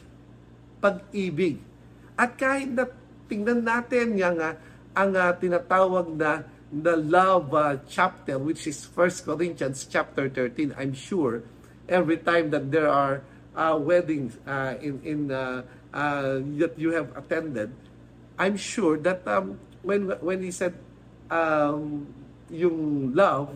pag-ibig. 0.84 1.56
At 2.14 2.36
kahit 2.36 2.76
na 2.76 2.84
tingnan 3.26 3.64
natin 3.64 4.20
yung 4.20 4.36
uh, 4.36 4.52
ang 4.92 5.16
uh, 5.16 5.32
tinatawag 5.34 6.12
na 6.12 6.44
the 6.68 6.94
love 6.94 7.48
uh, 7.56 7.80
chapter 7.88 8.36
which 8.36 8.68
is 8.68 8.84
1 8.92 9.24
Corinthians 9.24 9.88
chapter 9.88 10.28
13, 10.28 10.76
I'm 10.76 10.92
sure 10.92 11.40
every 11.88 12.20
time 12.20 12.52
that 12.52 12.68
there 12.68 12.92
are 12.92 13.24
uh, 13.56 13.80
weddings 13.80 14.36
uh, 14.44 14.76
in 14.78 15.00
in 15.02 15.32
uh, 15.32 15.64
uh, 15.90 16.44
that 16.60 16.76
you 16.76 16.92
have 16.92 17.10
attended, 17.16 17.72
I'm 18.36 18.60
sure 18.60 19.00
that 19.02 19.24
um, 19.24 19.56
when 19.80 20.12
when 20.20 20.44
he 20.44 20.52
said 20.52 20.76
um, 21.32 22.06
yung 22.52 23.10
love, 23.16 23.50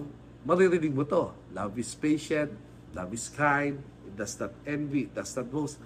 maririnig 0.49 0.97
mo 0.97 1.05
to. 1.07 1.31
Love 1.55 1.76
is 1.78 1.93
patient, 1.95 2.50
love 2.95 3.12
is 3.12 3.28
kind, 3.33 3.80
it 4.07 4.14
does 4.16 4.38
not 4.40 4.52
envy, 4.64 5.09
it 5.09 5.14
does 5.14 5.35
not 5.37 5.49
boast. 5.50 5.76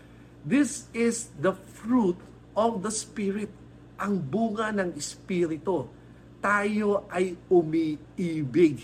This 0.42 0.90
is 0.90 1.30
the 1.38 1.54
fruit 1.54 2.18
of 2.59 2.82
the 2.82 2.90
Spirit 2.90 3.50
ang 3.94 4.18
bunga 4.18 4.75
ng 4.75 4.99
Espiritu. 4.99 5.87
Tayo 6.42 7.06
ay 7.06 7.38
umiibig. 7.47 8.82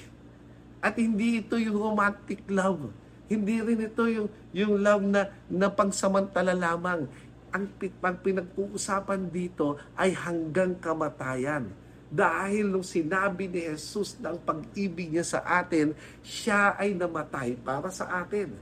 At 0.78 0.94
hindi 0.94 1.42
ito 1.42 1.58
yung 1.58 1.74
romantic 1.74 2.46
love. 2.46 2.94
Hindi 3.26 3.58
rin 3.58 3.82
ito 3.82 4.06
yung, 4.06 4.30
yung 4.54 4.78
love 4.78 5.02
na, 5.02 5.26
na 5.50 5.66
pangsamantala 5.66 6.54
lamang. 6.54 7.10
Ang, 7.50 7.64
ang 7.98 8.16
pinag-uusapan 8.22 9.26
dito 9.26 9.74
ay 9.98 10.14
hanggang 10.14 10.78
kamatayan. 10.78 11.66
Dahil 12.08 12.72
nung 12.72 12.84
sinabi 12.84 13.52
ni 13.52 13.68
Jesus 13.68 14.16
ng 14.16 14.40
pag-ibig 14.40 15.12
niya 15.12 15.24
sa 15.24 15.40
atin, 15.44 15.92
siya 16.24 16.72
ay 16.80 16.96
namatay 16.96 17.60
para 17.60 17.92
sa 17.92 18.08
atin. 18.24 18.56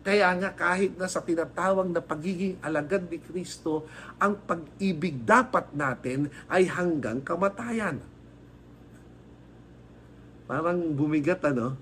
Kaya 0.00 0.32
nga 0.40 0.50
kahit 0.50 0.96
na 0.96 1.06
sa 1.06 1.22
tinatawag 1.22 1.86
na 1.86 2.02
pagiging 2.02 2.58
alagad 2.64 3.06
ni 3.06 3.22
Kristo, 3.22 3.86
ang 4.18 4.34
pag-ibig 4.42 5.22
dapat 5.22 5.70
natin 5.70 6.32
ay 6.50 6.66
hanggang 6.66 7.22
kamatayan. 7.22 8.02
Parang 10.50 10.82
bumigat 10.96 11.44
ano, 11.46 11.78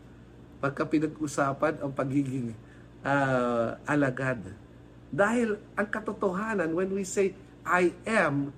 pagka 0.61 0.85
pinag-usapan 0.85 1.81
ang 1.81 1.95
pagiging 1.95 2.53
uh, 3.01 3.81
alagad. 3.89 4.45
Dahil 5.09 5.57
ang 5.73 5.89
katotohanan, 5.89 6.75
when 6.77 6.93
we 6.93 7.07
say, 7.07 7.33
I 7.65 7.97
am 8.05 8.53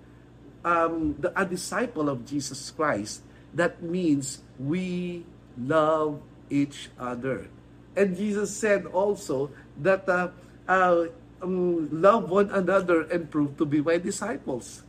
um, 0.65 1.17
the, 1.19 1.33
a 1.37 1.45
disciple 1.45 2.09
of 2.09 2.25
Jesus 2.25 2.71
Christ, 2.71 3.23
that 3.55 3.83
means 3.83 4.43
we 4.59 5.25
love 5.57 6.21
each 6.49 6.91
other. 6.99 7.49
And 7.97 8.15
Jesus 8.15 8.55
said 8.55 8.87
also 8.87 9.51
that 9.83 10.07
uh, 10.07 10.31
uh, 10.69 11.11
um, 11.43 11.89
love 11.91 12.31
one 12.31 12.51
another 12.51 13.09
and 13.11 13.27
prove 13.31 13.57
to 13.59 13.67
be 13.67 13.83
my 13.83 13.99
disciples. 13.99 14.87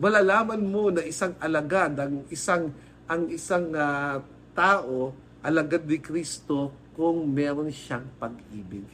Malalaman 0.00 0.64
mo 0.64 0.90
na 0.90 1.06
isang 1.06 1.38
alagad, 1.38 1.94
ang 2.00 2.26
isang 2.32 2.74
ang 3.06 3.28
isang 3.30 3.70
uh, 3.76 4.18
tao, 4.56 5.12
alagad 5.44 5.84
ni 5.84 6.00
Kristo 6.00 6.72
kung 6.96 7.28
meron 7.30 7.68
siyang 7.68 8.06
pag-ibig. 8.16 8.86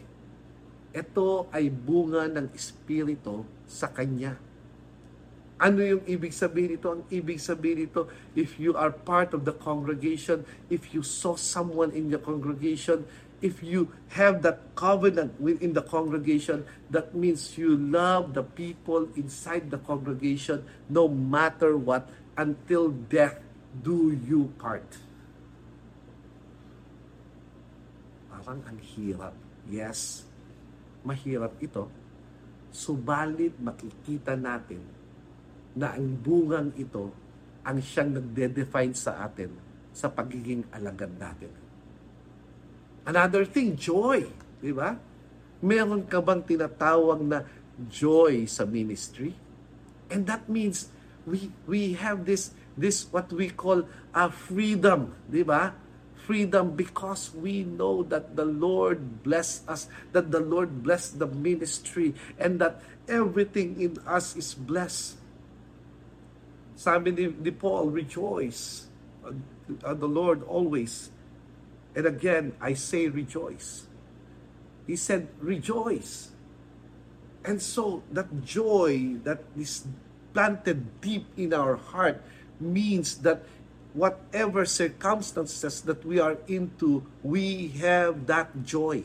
Ito 0.91 1.47
ay 1.55 1.71
bunga 1.71 2.27
ng 2.27 2.51
Espiritu 2.51 3.47
sa 3.71 3.87
Kanya. 3.87 4.35
Ano 5.61 5.85
yung 5.85 6.01
ibig 6.09 6.33
sabihin 6.33 6.81
nito? 6.81 6.89
Ang 6.89 7.05
ibig 7.13 7.37
sabihin 7.37 7.85
nito, 7.85 8.09
if 8.33 8.57
you 8.57 8.73
are 8.73 8.89
part 8.89 9.37
of 9.37 9.45
the 9.45 9.53
congregation, 9.53 10.41
if 10.73 10.97
you 10.97 11.05
saw 11.05 11.37
someone 11.37 11.93
in 11.93 12.09
the 12.09 12.17
congregation, 12.17 13.05
if 13.45 13.61
you 13.61 13.93
have 14.17 14.41
that 14.41 14.73
covenant 14.73 15.37
within 15.37 15.77
the 15.77 15.85
congregation, 15.85 16.65
that 16.89 17.13
means 17.13 17.61
you 17.61 17.77
love 17.77 18.33
the 18.33 18.41
people 18.41 19.05
inside 19.21 19.69
the 19.69 19.77
congregation 19.85 20.65
no 20.89 21.05
matter 21.13 21.77
what 21.77 22.09
until 22.41 22.89
death 23.13 23.37
do 23.85 24.17
you 24.25 24.49
part. 24.57 24.89
Parang 28.33 28.65
ang 28.65 28.81
hirap. 28.97 29.37
Yes, 29.69 30.25
mahirap 31.05 31.53
ito. 31.61 31.85
Subalit 32.73 33.61
makikita 33.61 34.41
natin 34.41 35.00
na 35.77 35.95
ang 35.95 36.19
bungang 36.19 36.75
ito 36.75 37.13
ang 37.65 37.79
siyang 37.79 38.17
nagde-define 38.17 38.95
sa 38.97 39.23
atin 39.25 39.53
sa 39.93 40.09
pagiging 40.09 40.65
alagad 40.73 41.13
natin. 41.21 41.53
Another 43.05 43.45
thing, 43.45 43.77
joy. 43.77 44.25
Di 44.61 44.73
ba? 44.73 44.97
Meron 45.61 46.09
ka 46.09 46.25
bang 46.25 46.41
tinatawag 46.45 47.21
na 47.21 47.45
joy 47.89 48.49
sa 48.49 48.65
ministry? 48.65 49.37
And 50.09 50.25
that 50.27 50.49
means 50.49 50.89
we 51.29 51.53
we 51.69 51.95
have 52.01 52.25
this 52.25 52.51
this 52.81 53.07
what 53.13 53.29
we 53.29 53.53
call 53.53 53.85
a 54.17 54.33
freedom, 54.33 55.13
di 55.29 55.45
ba? 55.45 55.77
Freedom 56.25 56.73
because 56.73 57.33
we 57.37 57.65
know 57.65 58.05
that 58.09 58.37
the 58.37 58.47
Lord 58.47 59.25
bless 59.25 59.65
us, 59.69 59.89
that 60.13 60.33
the 60.33 60.41
Lord 60.41 60.81
bless 60.81 61.13
the 61.13 61.27
ministry, 61.29 62.17
and 62.41 62.61
that 62.61 62.81
everything 63.05 63.81
in 63.81 64.01
us 64.09 64.37
is 64.37 64.57
blessed. 64.57 65.20
Sabi 66.81 67.13
ni, 67.13 67.29
ni 67.29 67.53
Paul, 67.53 67.93
rejoice 67.93 68.89
uh, 69.21 69.93
the 69.93 70.09
Lord 70.09 70.41
always. 70.49 71.13
And 71.93 72.09
again, 72.09 72.57
I 72.57 72.73
say 72.73 73.13
rejoice. 73.13 73.85
He 74.89 74.97
said, 74.97 75.29
rejoice. 75.45 76.33
And 77.45 77.61
so 77.61 78.01
that 78.17 78.33
joy 78.41 79.21
that 79.29 79.45
is 79.61 79.85
planted 80.33 81.05
deep 81.05 81.29
in 81.37 81.53
our 81.53 81.77
heart 81.77 82.25
means 82.57 83.29
that 83.29 83.45
whatever 83.93 84.65
circumstances 84.65 85.85
that 85.85 86.01
we 86.01 86.17
are 86.17 86.41
into, 86.49 87.05
we 87.21 87.77
have 87.85 88.25
that 88.25 88.65
joy. 88.65 89.05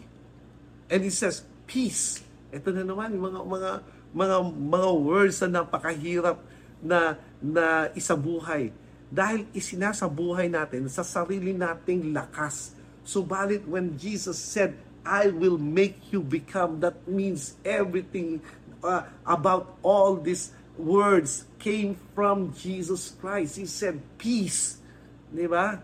And 0.88 1.04
he 1.04 1.12
says, 1.12 1.44
peace. 1.68 2.24
Ito 2.56 2.72
na 2.72 2.88
naman, 2.88 3.20
mga, 3.20 3.40
mga, 3.44 3.72
mga, 4.16 4.38
mga 4.64 4.90
words 4.96 5.44
na 5.44 5.60
napakahirap 5.60 6.40
na 6.86 7.18
na 7.42 7.90
isabuhay 7.98 8.70
dahil 9.10 9.50
isinasabuhay 9.54 10.50
natin 10.50 10.86
sa 10.90 11.02
sarili 11.02 11.54
nating 11.54 12.14
lakas. 12.14 12.78
Subalit 13.06 13.66
when 13.66 13.98
Jesus 13.98 14.38
said, 14.38 14.78
I 15.06 15.30
will 15.30 15.62
make 15.62 16.10
you 16.10 16.26
become, 16.26 16.82
that 16.82 17.06
means 17.06 17.54
everything 17.62 18.42
uh, 18.82 19.06
about 19.22 19.78
all 19.86 20.18
these 20.18 20.50
words 20.74 21.46
came 21.62 21.96
from 22.18 22.52
Jesus 22.58 23.14
Christ. 23.22 23.62
He 23.62 23.70
said, 23.70 24.02
peace. 24.18 24.82
Di 25.30 25.46
ba? 25.46 25.78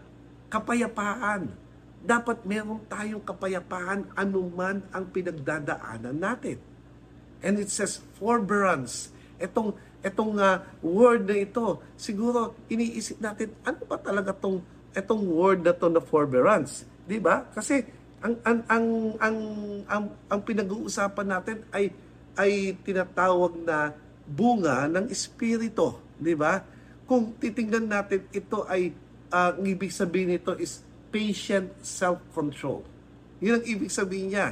Kapayapaan. 0.50 1.54
Dapat 2.02 2.42
meron 2.50 2.82
tayong 2.90 3.22
kapayapaan 3.22 4.10
anuman 4.18 4.82
ang 4.90 5.06
pinagdadaanan 5.14 6.18
natin. 6.18 6.58
And 7.46 7.62
it 7.62 7.70
says 7.70 8.02
forbearance. 8.18 9.14
Itong 9.38 9.78
etong 10.02 10.34
uh, 10.42 10.66
word 10.82 11.30
na 11.30 11.38
ito, 11.38 11.78
siguro 11.94 12.58
iniisip 12.68 13.22
natin, 13.22 13.54
ano 13.62 13.86
ba 13.86 14.02
talaga 14.02 14.34
tong 14.34 14.62
etong 14.92 15.24
word 15.30 15.62
na 15.64 15.72
to 15.72 15.88
na 15.88 16.02
forbearance? 16.02 16.84
'Di 17.06 17.22
ba? 17.22 17.48
Kasi 17.54 17.86
ang 18.22 18.36
ang 18.44 18.60
ang 18.70 18.88
ang 19.18 19.38
ang, 19.88 20.04
ang 20.30 20.42
pinag-uusapan 20.42 21.28
natin 21.28 21.58
ay 21.74 21.94
ay 22.38 22.76
tinatawag 22.82 23.62
na 23.62 23.94
bunga 24.26 24.90
ng 24.90 25.10
espiritu, 25.10 25.98
'di 26.18 26.34
ba? 26.38 26.66
Kung 27.06 27.36
titingnan 27.38 27.88
natin 27.92 28.26
ito 28.34 28.64
ay 28.66 28.96
uh, 29.32 29.54
ang 29.54 29.66
ibig 29.66 29.94
sabihin 29.94 30.34
nito 30.38 30.58
is 30.58 30.82
patient 31.14 31.70
self-control. 31.84 32.82
'Yun 33.38 33.62
ang 33.62 33.66
ibig 33.66 33.92
sabihin 33.94 34.34
niya. 34.34 34.48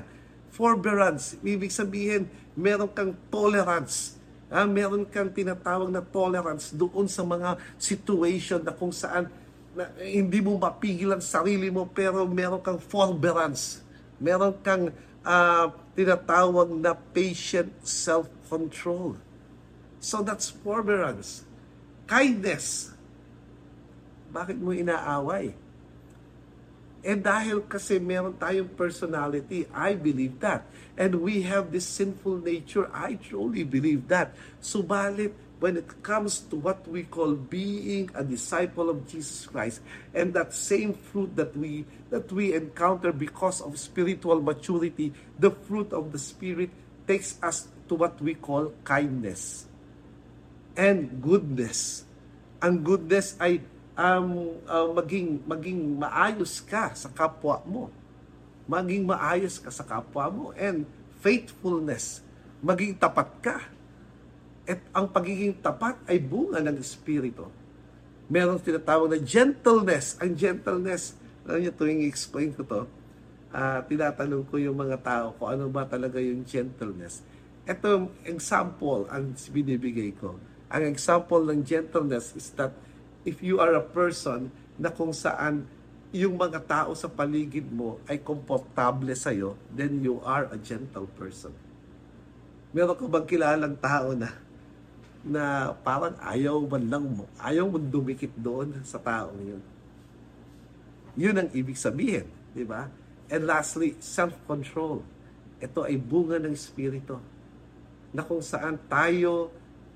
Forbearance, 0.49 1.39
ibig 1.45 1.71
sabihin 1.71 2.27
meron 2.57 2.91
kang 2.91 3.15
tolerance 3.31 4.18
Ah, 4.49 4.65
meron 4.65 5.05
kang 5.05 5.29
tinatawag 5.29 5.93
na 5.93 6.01
tolerance 6.01 6.73
doon 6.73 7.05
sa 7.05 7.21
mga 7.21 7.61
situation 7.77 8.57
na 8.65 8.73
kung 8.73 8.89
saan 8.89 9.29
na, 9.77 9.93
eh, 10.01 10.17
hindi 10.17 10.41
mo 10.41 10.57
mapigilan 10.57 11.21
sarili 11.21 11.69
mo 11.69 11.85
pero 11.85 12.25
meron 12.25 12.57
kang 12.57 12.81
forbearance. 12.81 13.85
Meron 14.17 14.57
kang 14.65 14.89
uh, 15.21 15.69
tinatawag 15.93 16.73
na 16.73 16.97
patient 16.97 17.69
self-control. 17.85 19.21
So 20.01 20.25
that's 20.25 20.49
forbearance. 20.49 21.45
Kindness. 22.09 22.89
Bakit 24.33 24.57
mo 24.57 24.73
inaaway? 24.73 25.53
Eh 26.99 27.15
dahil 27.15 27.63
kasi 27.63 27.95
meron 27.95 28.35
tayong 28.35 28.75
personality, 28.75 29.63
I 29.71 29.95
believe 29.95 30.35
that. 30.43 30.67
And 30.99 31.23
we 31.23 31.47
have 31.47 31.71
this 31.71 31.87
sinful 31.87 32.43
nature, 32.43 32.91
I 32.91 33.15
truly 33.15 33.63
believe 33.63 34.11
that. 34.11 34.35
Subalit, 34.59 35.31
when 35.63 35.79
it 35.79 35.87
comes 36.03 36.43
to 36.51 36.59
what 36.59 36.83
we 36.87 37.03
call 37.07 37.35
being 37.35 38.11
a 38.15 38.23
disciple 38.23 38.91
of 38.91 39.07
Jesus 39.07 39.47
Christ, 39.47 39.79
and 40.11 40.35
that 40.35 40.51
same 40.51 40.95
fruit 40.95 41.35
that 41.35 41.55
we 41.55 41.87
that 42.11 42.27
we 42.31 42.55
encounter 42.55 43.11
because 43.11 43.59
of 43.63 43.79
spiritual 43.79 44.43
maturity, 44.43 45.15
the 45.39 45.51
fruit 45.51 45.91
of 45.91 46.11
the 46.11 46.19
Spirit 46.19 46.71
takes 47.07 47.39
us 47.43 47.67
to 47.87 47.95
what 47.95 48.19
we 48.19 48.35
call 48.35 48.71
kindness 48.83 49.67
and 50.79 51.19
goodness. 51.19 52.07
Ang 52.63 52.83
goodness 52.83 53.35
ay 53.39 53.59
um, 53.99 54.55
uh, 54.63 54.87
maging 54.95 55.43
maging 55.43 55.79
maayos 55.99 56.63
ka 56.63 56.95
sa 56.95 57.11
kapwa 57.11 57.59
mo. 57.67 57.91
Maging 58.69 59.03
maayos 59.03 59.59
ka 59.59 59.67
sa 59.67 59.83
kapwa 59.83 60.31
mo 60.31 60.45
and 60.55 60.87
faithfulness, 61.19 62.23
maging 62.63 62.95
tapat 62.95 63.29
ka. 63.43 63.57
At 64.69 64.79
ang 64.93 65.09
pagiging 65.09 65.57
tapat 65.59 65.99
ay 66.07 66.21
bunga 66.21 66.61
ng 66.63 66.77
Espiritu. 66.79 67.49
Meron 68.29 68.61
tinatawag 68.61 69.09
na 69.09 69.19
gentleness. 69.19 70.13
Ang 70.21 70.37
gentleness, 70.37 71.17
alam 71.49 71.65
niyo, 71.65 71.73
tuwing 71.73 72.05
explain 72.05 72.53
ko 72.53 72.61
to, 72.61 72.85
uh, 73.49 73.81
tinatanong 73.89 74.45
ko 74.45 74.61
yung 74.61 74.77
mga 74.77 75.01
tao 75.01 75.33
kung 75.33 75.49
ano 75.57 75.65
ba 75.73 75.89
talaga 75.89 76.21
yung 76.21 76.45
gentleness. 76.45 77.25
Ito, 77.65 78.13
example 78.29 79.09
ang 79.09 79.33
binibigay 79.33 80.13
ko. 80.13 80.37
Ang 80.69 80.93
example 80.93 81.41
ng 81.49 81.65
gentleness 81.65 82.37
is 82.37 82.53
that 82.53 82.69
if 83.27 83.43
you 83.43 83.59
are 83.59 83.75
a 83.75 83.83
person 83.83 84.51
na 84.79 84.87
kung 84.91 85.11
saan 85.11 85.67
yung 86.09 86.39
mga 86.39 86.65
tao 86.65 86.91
sa 86.97 87.05
paligid 87.05 87.69
mo 87.69 88.01
ay 88.09 88.17
komportable 88.17 89.13
sa'yo, 89.13 89.53
then 89.69 90.01
you 90.01 90.17
are 90.25 90.49
a 90.49 90.57
gentle 90.57 91.05
person. 91.19 91.53
Meron 92.73 92.97
ka 92.97 93.05
bang 93.05 93.27
kilalang 93.29 93.75
tao 93.77 94.13
na 94.17 94.29
na 95.19 95.75
parang 95.83 96.15
ayaw 96.23 96.63
man 96.63 96.83
lang 96.87 97.05
mo, 97.05 97.27
ayaw 97.43 97.67
mo 97.67 97.75
dumikit 97.75 98.31
doon 98.39 98.79
sa 98.87 98.95
taong 98.97 99.41
yun. 99.43 99.63
Yun 101.19 101.35
ang 101.35 101.49
ibig 101.51 101.75
sabihin, 101.75 102.23
di 102.55 102.63
ba? 102.63 102.87
And 103.27 103.43
lastly, 103.43 103.99
self-control. 103.99 105.03
Ito 105.59 105.83
ay 105.83 105.99
bunga 105.99 106.39
ng 106.39 106.55
Espiritu 106.55 107.19
na 108.15 108.23
kung 108.23 108.39
saan 108.39 108.79
tayo 108.87 109.51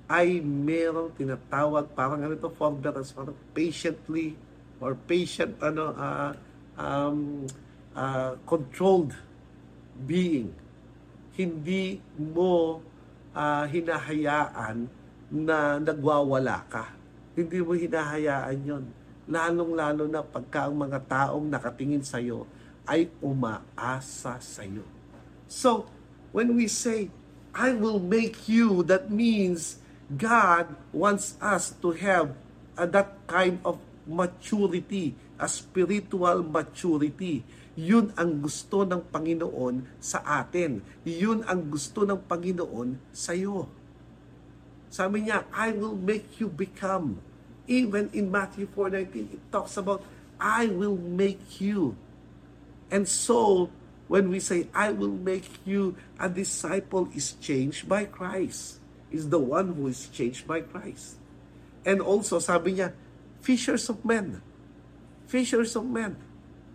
ay 0.08 0.44
merong 0.44 1.16
tinatawag 1.16 1.92
parang 1.96 2.20
ano 2.20 2.36
ito 2.36 2.52
forbearance 2.52 3.16
parang 3.16 3.36
patiently 3.56 4.36
or 4.84 4.96
patient 5.08 5.56
ano 5.64 5.96
uh, 5.96 6.32
um, 6.76 7.48
uh, 7.96 8.36
controlled 8.44 9.16
being. 10.04 10.52
Hindi 11.34 11.98
mo 12.20 12.84
uh, 13.34 13.66
hinahayaan 13.66 14.86
na 15.34 15.82
nagwawala 15.82 16.62
ka. 16.70 16.94
Hindi 17.34 17.64
mo 17.64 17.74
hinahayaan 17.74 18.60
yon 18.62 18.86
lalong-lalo 19.28 20.08
na 20.12 20.20
pagka 20.20 20.68
ang 20.68 20.76
mga 20.76 21.00
taong 21.08 21.48
nakatingin 21.48 22.04
sa 22.04 22.20
iyo 22.20 22.44
ay 22.84 23.08
umaasa 23.24 24.36
sa 24.44 24.62
iyo 24.68 24.84
so 25.48 25.88
when 26.36 26.52
we 26.60 26.68
say 26.68 27.08
I 27.56 27.72
will 27.72 28.02
make 28.04 28.52
you 28.52 28.84
that 28.92 29.08
means 29.08 29.80
God 30.18 30.76
wants 30.92 31.40
us 31.42 31.74
to 31.82 31.92
have 31.98 32.36
uh, 32.78 32.86
that 32.92 33.16
kind 33.26 33.58
of 33.66 33.80
maturity, 34.06 35.16
a 35.40 35.48
spiritual 35.48 36.44
maturity. 36.44 37.42
Yun 37.74 38.14
ang 38.14 38.38
gusto 38.44 38.86
ng 38.86 39.02
Panginoon 39.10 39.82
sa 39.98 40.22
atin. 40.22 40.84
Yun 41.08 41.42
ang 41.50 41.66
gusto 41.74 42.06
ng 42.06 42.20
Panginoon 42.30 43.00
sa 43.10 43.34
iyo. 43.34 43.66
Sabi 44.94 45.26
niya, 45.26 45.50
I 45.50 45.74
will 45.74 45.98
make 45.98 46.38
you 46.38 46.52
become. 46.52 47.18
Even 47.66 48.14
in 48.14 48.30
Matthew 48.30 48.70
4.19, 48.70 49.40
it 49.40 49.44
talks 49.50 49.74
about, 49.80 50.06
I 50.38 50.70
will 50.70 51.00
make 51.00 51.64
you. 51.64 51.98
And 52.94 53.10
so, 53.10 53.72
when 54.06 54.30
we 54.30 54.38
say, 54.38 54.70
I 54.76 54.94
will 54.94 55.16
make 55.16 55.50
you, 55.66 55.98
a 56.20 56.30
disciple 56.30 57.10
is 57.16 57.34
changed 57.42 57.90
by 57.90 58.06
Christ 58.06 58.83
is 59.14 59.30
the 59.30 59.40
one 59.40 59.78
who 59.78 59.88
is 59.88 60.10
changed 60.10 60.50
by 60.50 60.66
Christ. 60.66 61.22
And 61.86 62.02
also, 62.02 62.42
sabi 62.42 62.82
niya, 62.82 62.98
fishers 63.46 63.86
of 63.88 64.02
men. 64.02 64.42
Fishers 65.30 65.78
of 65.78 65.86
men. 65.86 66.18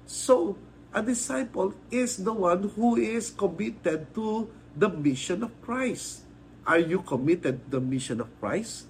So, 0.06 0.54
a 0.94 1.02
disciple 1.02 1.74
is 1.90 2.22
the 2.22 2.32
one 2.32 2.70
who 2.78 2.96
is 2.96 3.34
committed 3.34 4.14
to 4.14 4.48
the 4.72 4.88
mission 4.88 5.42
of 5.42 5.52
Christ. 5.60 6.24
Are 6.62 6.80
you 6.80 7.02
committed 7.02 7.66
to 7.66 7.80
the 7.80 7.82
mission 7.82 8.22
of 8.22 8.30
Christ? 8.38 8.86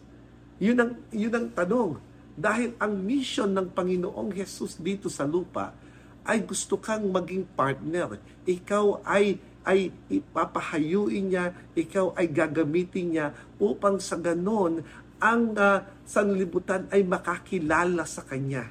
Yun 0.61 0.79
ang, 0.79 0.93
yun 1.11 1.33
ang 1.35 1.49
tanong. 1.57 1.99
Dahil 2.39 2.77
ang 2.79 2.95
mission 2.95 3.51
ng 3.51 3.73
Panginoong 3.75 4.31
Jesus 4.31 4.79
dito 4.79 5.11
sa 5.11 5.27
lupa 5.27 5.75
ay 6.23 6.45
gusto 6.45 6.77
kang 6.79 7.09
maging 7.09 7.47
partner. 7.57 8.21
Ikaw 8.47 9.03
ay 9.03 9.41
ay 9.69 9.93
ipapahayuin 10.09 11.29
niya, 11.29 11.53
ikaw 11.77 12.17
ay 12.17 12.33
gagamitin 12.33 13.07
niya 13.13 13.27
upang 13.61 14.01
sa 14.01 14.17
ganon 14.17 14.81
ang 15.21 15.53
uh, 15.53 15.85
sanlibutan 16.09 16.89
ay 16.89 17.05
makakilala 17.05 18.09
sa 18.09 18.25
Kanya. 18.25 18.65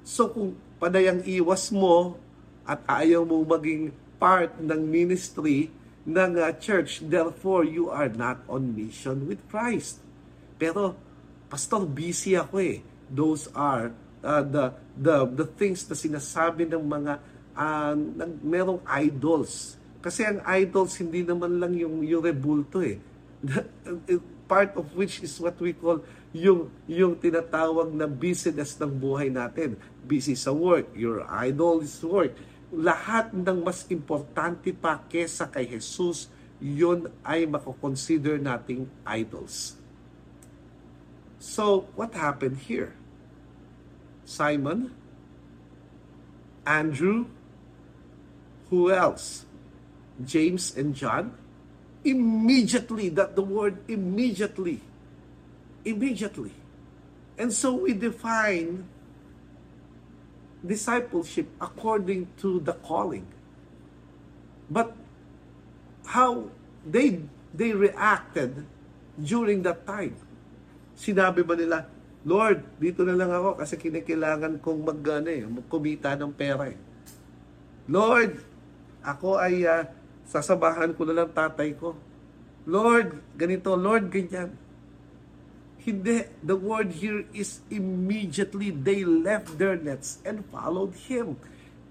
So 0.00 0.32
kung 0.32 0.56
padayang 0.80 1.20
iwas 1.28 1.68
mo 1.68 2.16
at 2.64 2.80
ayaw 2.88 3.28
mo 3.28 3.44
maging 3.44 3.92
part 4.16 4.56
ng 4.56 4.80
ministry 4.88 5.68
ng 6.08 6.32
uh, 6.40 6.48
church, 6.56 7.04
therefore 7.04 7.66
you 7.66 7.92
are 7.92 8.08
not 8.08 8.40
on 8.48 8.72
mission 8.72 9.28
with 9.28 9.42
Christ. 9.52 10.00
Pero, 10.56 10.96
Pastor, 11.50 11.84
busy 11.84 12.40
ako 12.40 12.56
eh. 12.62 12.80
Those 13.10 13.52
are 13.52 13.92
uh, 14.24 14.40
the, 14.40 14.72
the, 14.96 15.28
the 15.44 15.46
things 15.60 15.84
na 15.90 15.96
sinasabi 15.98 16.64
ng 16.72 16.80
mga 16.80 17.20
uh, 17.54 17.94
merong 18.42 18.82
idols. 18.86 19.78
Kasi 20.04 20.26
ang 20.26 20.44
idols 20.44 21.00
hindi 21.00 21.24
naman 21.24 21.56
lang 21.56 21.72
yung, 21.74 22.04
yung 22.04 22.20
rebulto 22.20 22.84
eh. 22.84 23.00
Part 24.50 24.76
of 24.76 24.92
which 24.92 25.24
is 25.24 25.32
what 25.40 25.56
we 25.56 25.72
call 25.72 26.04
yung, 26.34 26.68
yung 26.90 27.14
tinatawag 27.16 27.94
na 27.94 28.10
business 28.10 28.74
ng 28.76 28.90
buhay 28.90 29.30
natin. 29.30 29.78
Busy 30.04 30.34
sa 30.34 30.50
work, 30.50 30.90
your 30.92 31.22
idol 31.30 31.80
is 31.80 31.96
work. 32.02 32.34
Lahat 32.74 33.30
ng 33.30 33.62
mas 33.62 33.86
importante 33.88 34.74
pa 34.74 34.98
kesa 35.06 35.46
kay 35.46 35.64
Jesus, 35.70 36.26
yun 36.58 37.06
ay 37.22 37.46
makoconsider 37.46 38.36
nating 38.36 38.90
idols. 39.06 39.78
So, 41.38 41.86
what 41.94 42.18
happened 42.18 42.66
here? 42.66 42.98
Simon, 44.24 44.90
Andrew, 46.64 47.30
who 48.70 48.92
else? 48.92 49.44
James 50.24 50.76
and 50.76 50.94
John? 50.94 51.34
Immediately, 52.04 53.08
that 53.16 53.34
the 53.34 53.42
word 53.42 53.80
immediately. 53.88 54.80
Immediately. 55.84 56.52
And 57.38 57.52
so 57.52 57.74
we 57.74 57.92
define 57.92 58.86
discipleship 60.64 61.48
according 61.60 62.28
to 62.40 62.60
the 62.60 62.72
calling. 62.72 63.26
But 64.70 64.96
how 66.08 66.48
they 66.84 67.20
they 67.52 67.72
reacted 67.72 68.64
during 69.20 69.62
that 69.62 69.86
time. 69.86 70.16
Sinabi 70.94 71.46
ba 71.46 71.54
nila, 71.54 71.86
Lord, 72.24 72.64
dito 72.80 73.04
na 73.04 73.14
lang 73.14 73.30
ako 73.30 73.60
kasi 73.60 73.76
kinikilangan 73.78 74.58
kong 74.58 74.80
mag, 74.82 75.00
ano, 75.04 75.28
eh, 75.30 75.44
kumita 75.68 76.16
ng 76.16 76.32
pera 76.32 76.72
eh. 76.72 76.78
Lord, 77.86 78.40
ako 79.04 79.36
ay 79.36 79.68
uh, 79.68 79.84
sasabahan 80.24 80.96
ko 80.96 81.04
na 81.04 81.22
lang 81.22 81.30
tatay 81.30 81.76
ko. 81.76 81.92
Lord, 82.64 83.20
ganito, 83.36 83.76
Lord, 83.76 84.08
ganyan. 84.08 84.56
Hindi. 85.84 86.24
The 86.40 86.56
word 86.56 86.96
here 86.96 87.28
is 87.36 87.60
immediately 87.68 88.72
they 88.72 89.04
left 89.04 89.60
their 89.60 89.76
nets 89.76 90.24
and 90.24 90.40
followed 90.48 90.96
Him. 90.96 91.36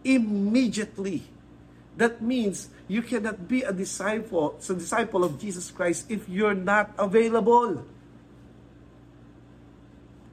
Immediately. 0.01 1.29
That 1.93 2.25
means 2.25 2.73
you 2.89 3.05
cannot 3.05 3.45
be 3.45 3.61
a 3.61 3.69
disciple, 3.69 4.57
a 4.57 4.73
disciple 4.73 5.21
of 5.21 5.37
Jesus 5.37 5.69
Christ 5.69 6.09
if 6.09 6.25
you're 6.25 6.57
not 6.57 6.89
available. 6.97 7.85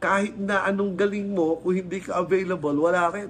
Kahit 0.01 0.41
na 0.41 0.65
anong 0.65 0.97
galing 0.97 1.37
mo, 1.37 1.61
kung 1.61 1.77
hindi 1.77 2.01
ka 2.01 2.25
available, 2.25 2.73
wala 2.73 3.13
rin. 3.13 3.29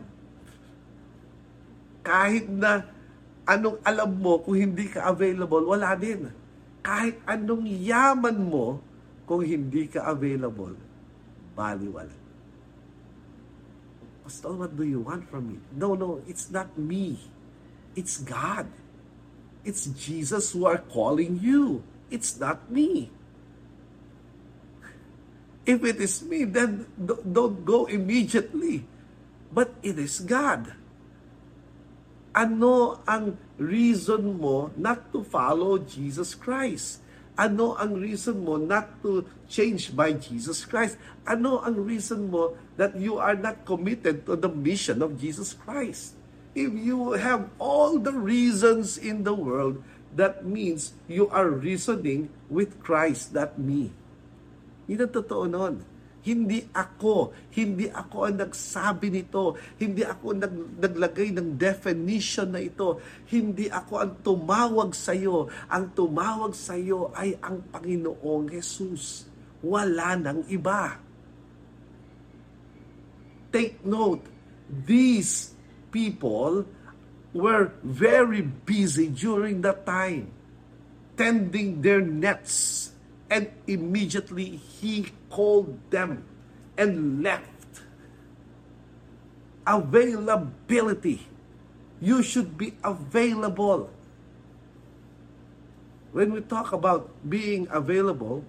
Kahit 2.06 2.46
na 2.46 2.86
anong 3.50 3.82
alam 3.82 4.10
mo 4.14 4.38
kung 4.38 4.54
hindi 4.54 4.86
ka 4.86 5.10
available, 5.10 5.66
wala 5.66 5.98
din. 5.98 6.30
Kahit 6.86 7.18
anong 7.26 7.66
yaman 7.66 8.38
mo, 8.38 8.78
kung 9.26 9.42
hindi 9.42 9.90
ka 9.90 10.06
available, 10.06 10.78
baliwala. 11.58 12.14
Pastor, 14.22 14.54
what 14.54 14.72
do 14.78 14.86
you 14.86 15.02
want 15.02 15.26
from 15.26 15.50
me? 15.50 15.58
No, 15.74 15.98
no, 15.98 16.22
it's 16.30 16.46
not 16.54 16.70
me. 16.78 17.18
It's 17.98 18.22
God. 18.22 18.70
It's 19.66 19.90
Jesus 19.98 20.54
who 20.54 20.70
are 20.70 20.78
calling 20.78 21.42
you. 21.42 21.82
It's 22.06 22.38
not 22.38 22.70
me. 22.70 23.10
If 25.66 25.82
it 25.82 25.98
is 25.98 26.22
me, 26.22 26.46
then 26.46 26.86
don't 27.26 27.66
go 27.66 27.90
immediately. 27.90 28.86
But 29.50 29.74
it 29.82 29.98
is 29.98 30.22
God 30.22 30.78
ano 32.30 33.02
ang 33.06 33.34
reason 33.58 34.38
mo 34.38 34.70
not 34.78 35.10
to 35.10 35.26
follow 35.26 35.78
Jesus 35.82 36.34
Christ? 36.34 37.02
Ano 37.40 37.74
ang 37.80 37.96
reason 37.96 38.44
mo 38.44 38.60
not 38.60 39.00
to 39.00 39.24
change 39.48 39.96
by 39.96 40.12
Jesus 40.12 40.62
Christ? 40.68 41.00
Ano 41.24 41.58
ang 41.64 41.88
reason 41.88 42.28
mo 42.28 42.54
that 42.76 42.94
you 42.94 43.16
are 43.16 43.34
not 43.34 43.64
committed 43.64 44.28
to 44.28 44.36
the 44.36 44.50
mission 44.50 45.00
of 45.00 45.16
Jesus 45.16 45.56
Christ? 45.56 46.14
If 46.52 46.74
you 46.74 47.16
have 47.16 47.48
all 47.56 47.96
the 47.96 48.12
reasons 48.12 48.98
in 48.98 49.22
the 49.24 49.34
world, 49.34 49.80
that 50.14 50.42
means 50.42 50.98
you 51.06 51.30
are 51.30 51.48
reasoning 51.48 52.28
with 52.50 52.82
Christ, 52.82 53.32
not 53.32 53.56
me. 53.56 53.94
Yun 54.90 55.06
ang 55.06 55.14
totoo 55.14 55.46
nun. 55.46 55.86
Hindi 56.20 56.68
ako, 56.76 57.32
hindi 57.56 57.88
ako 57.88 58.16
ang 58.28 58.36
nagsabi 58.44 59.08
nito, 59.08 59.56
hindi 59.80 60.04
ako 60.04 60.26
nag, 60.36 60.54
naglagay 60.76 61.32
ng 61.32 61.56
definition 61.56 62.52
na 62.52 62.60
ito, 62.60 63.00
hindi 63.32 63.72
ako 63.72 63.92
ang 63.96 64.12
tumawag 64.20 64.92
sa 64.92 65.16
iyo. 65.16 65.48
Ang 65.72 65.96
tumawag 65.96 66.52
sa 66.52 66.76
iyo 66.76 67.08
ay 67.16 67.40
ang 67.40 67.64
Panginoong 67.72 68.52
Jesus. 68.52 69.24
Wala 69.64 70.12
nang 70.20 70.44
iba. 70.52 71.00
Take 73.48 73.80
note, 73.80 74.22
these 74.68 75.56
people 75.88 76.68
were 77.32 77.72
very 77.80 78.44
busy 78.44 79.08
during 79.08 79.64
that 79.64 79.88
time, 79.88 80.28
tending 81.16 81.80
their 81.80 82.04
nets 82.04 82.92
And 83.30 83.46
immediately 83.70 84.58
he 84.58 85.14
called 85.30 85.78
them 85.94 86.26
and 86.74 87.22
left. 87.22 87.86
Availability. 89.62 91.30
You 92.02 92.26
should 92.26 92.58
be 92.58 92.74
available. 92.82 93.94
When 96.10 96.34
we 96.34 96.42
talk 96.42 96.74
about 96.74 97.06
being 97.22 97.70
available, 97.70 98.42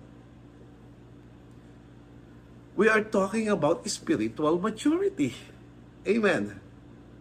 we 2.73 2.89
are 2.89 3.05
talking 3.05 3.53
about 3.53 3.85
spiritual 3.85 4.57
maturity. 4.57 5.37
Amen. 6.09 6.57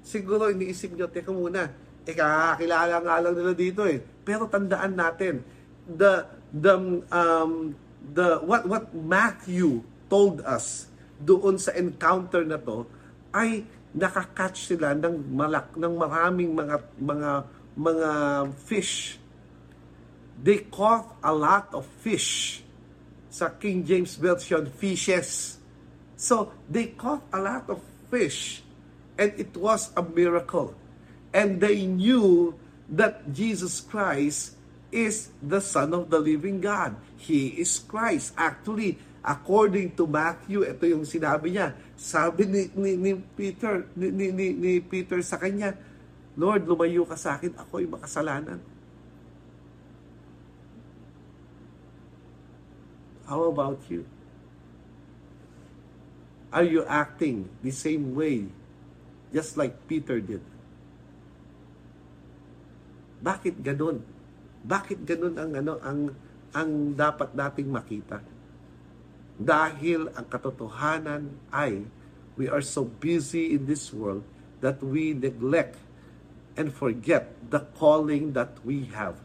Siguro 0.00 0.48
iniisip 0.48 0.96
nyo, 0.96 1.04
teka 1.12 1.28
muna, 1.28 1.68
eh 2.08 2.16
kakakilala 2.16 2.96
nga 3.04 3.20
lang 3.20 3.34
nila 3.36 3.52
dito 3.52 3.84
eh. 3.84 4.00
Pero 4.24 4.48
tandaan 4.48 4.96
natin, 4.96 5.44
the 5.84 6.24
the 6.52 7.02
um, 7.10 7.74
the 8.14 8.42
what 8.42 8.66
what 8.66 8.94
Matthew 8.94 9.86
told 10.10 10.42
us 10.42 10.90
doon 11.20 11.60
sa 11.60 11.76
encounter 11.76 12.42
na 12.42 12.58
to 12.58 12.86
ay 13.30 13.62
nakakatch 13.94 14.70
sila 14.70 14.94
ng 14.94 15.34
malak 15.34 15.74
ng 15.74 15.94
maraming 15.94 16.50
mga 16.54 16.76
mga 16.98 17.30
mga 17.78 18.10
fish. 18.66 19.18
They 20.40 20.64
caught 20.72 21.20
a 21.20 21.32
lot 21.34 21.70
of 21.76 21.84
fish. 22.00 22.62
Sa 23.30 23.52
King 23.60 23.86
James 23.86 24.18
version, 24.18 24.66
fishes. 24.74 25.60
So, 26.18 26.50
they 26.66 26.98
caught 26.98 27.22
a 27.30 27.38
lot 27.38 27.70
of 27.70 27.78
fish. 28.10 28.64
And 29.14 29.30
it 29.38 29.54
was 29.54 29.92
a 29.94 30.02
miracle. 30.02 30.74
And 31.30 31.60
they 31.60 31.86
knew 31.86 32.58
that 32.90 33.30
Jesus 33.30 33.78
Christ 33.78 34.58
is 34.90 35.30
the 35.38 35.62
Son 35.62 35.94
of 35.94 36.10
the 36.10 36.18
living 36.18 36.58
God. 36.58 36.98
He 37.16 37.58
is 37.58 37.78
Christ. 37.82 38.34
Actually, 38.34 38.98
according 39.22 39.94
to 39.96 40.06
Matthew, 40.06 40.66
ito 40.66 40.84
yung 40.86 41.06
sinabi 41.06 41.54
niya. 41.54 41.74
Sabi 41.94 42.46
ni, 42.46 42.62
ni, 42.74 42.90
ni 42.98 43.12
Peter, 43.16 43.86
ni, 43.94 44.10
ni, 44.10 44.26
ni, 44.34 44.46
ni 44.54 44.72
Peter 44.82 45.22
sa 45.22 45.38
kanya, 45.38 45.74
Lord, 46.34 46.66
lumayo 46.66 47.06
ka 47.06 47.14
sa 47.18 47.38
akin, 47.38 47.54
ako 47.58 47.72
ay 47.82 47.86
makasalanan. 47.86 48.60
How 53.30 53.46
about 53.46 53.78
you? 53.86 54.02
Are 56.50 56.66
you 56.66 56.82
acting 56.82 57.46
the 57.62 57.70
same 57.70 58.18
way 58.18 58.50
just 59.30 59.54
like 59.54 59.86
Peter 59.86 60.18
did? 60.18 60.42
Bakit 63.22 63.62
ganun? 63.62 64.02
Bakit 64.60 65.08
ganun 65.08 65.36
ang 65.40 65.50
ano 65.56 65.72
ang 65.80 66.00
ang 66.52 66.70
dapat 66.92 67.32
nating 67.32 67.68
makita? 67.70 68.20
Dahil 69.40 70.12
ang 70.12 70.26
katotohanan 70.28 71.32
ay 71.48 71.88
we 72.36 72.44
are 72.48 72.60
so 72.60 72.84
busy 72.84 73.56
in 73.56 73.64
this 73.64 73.88
world 73.88 74.24
that 74.60 74.84
we 74.84 75.16
neglect 75.16 75.80
and 76.56 76.68
forget 76.68 77.32
the 77.48 77.64
calling 77.80 78.36
that 78.36 78.60
we 78.64 78.84
have. 78.92 79.16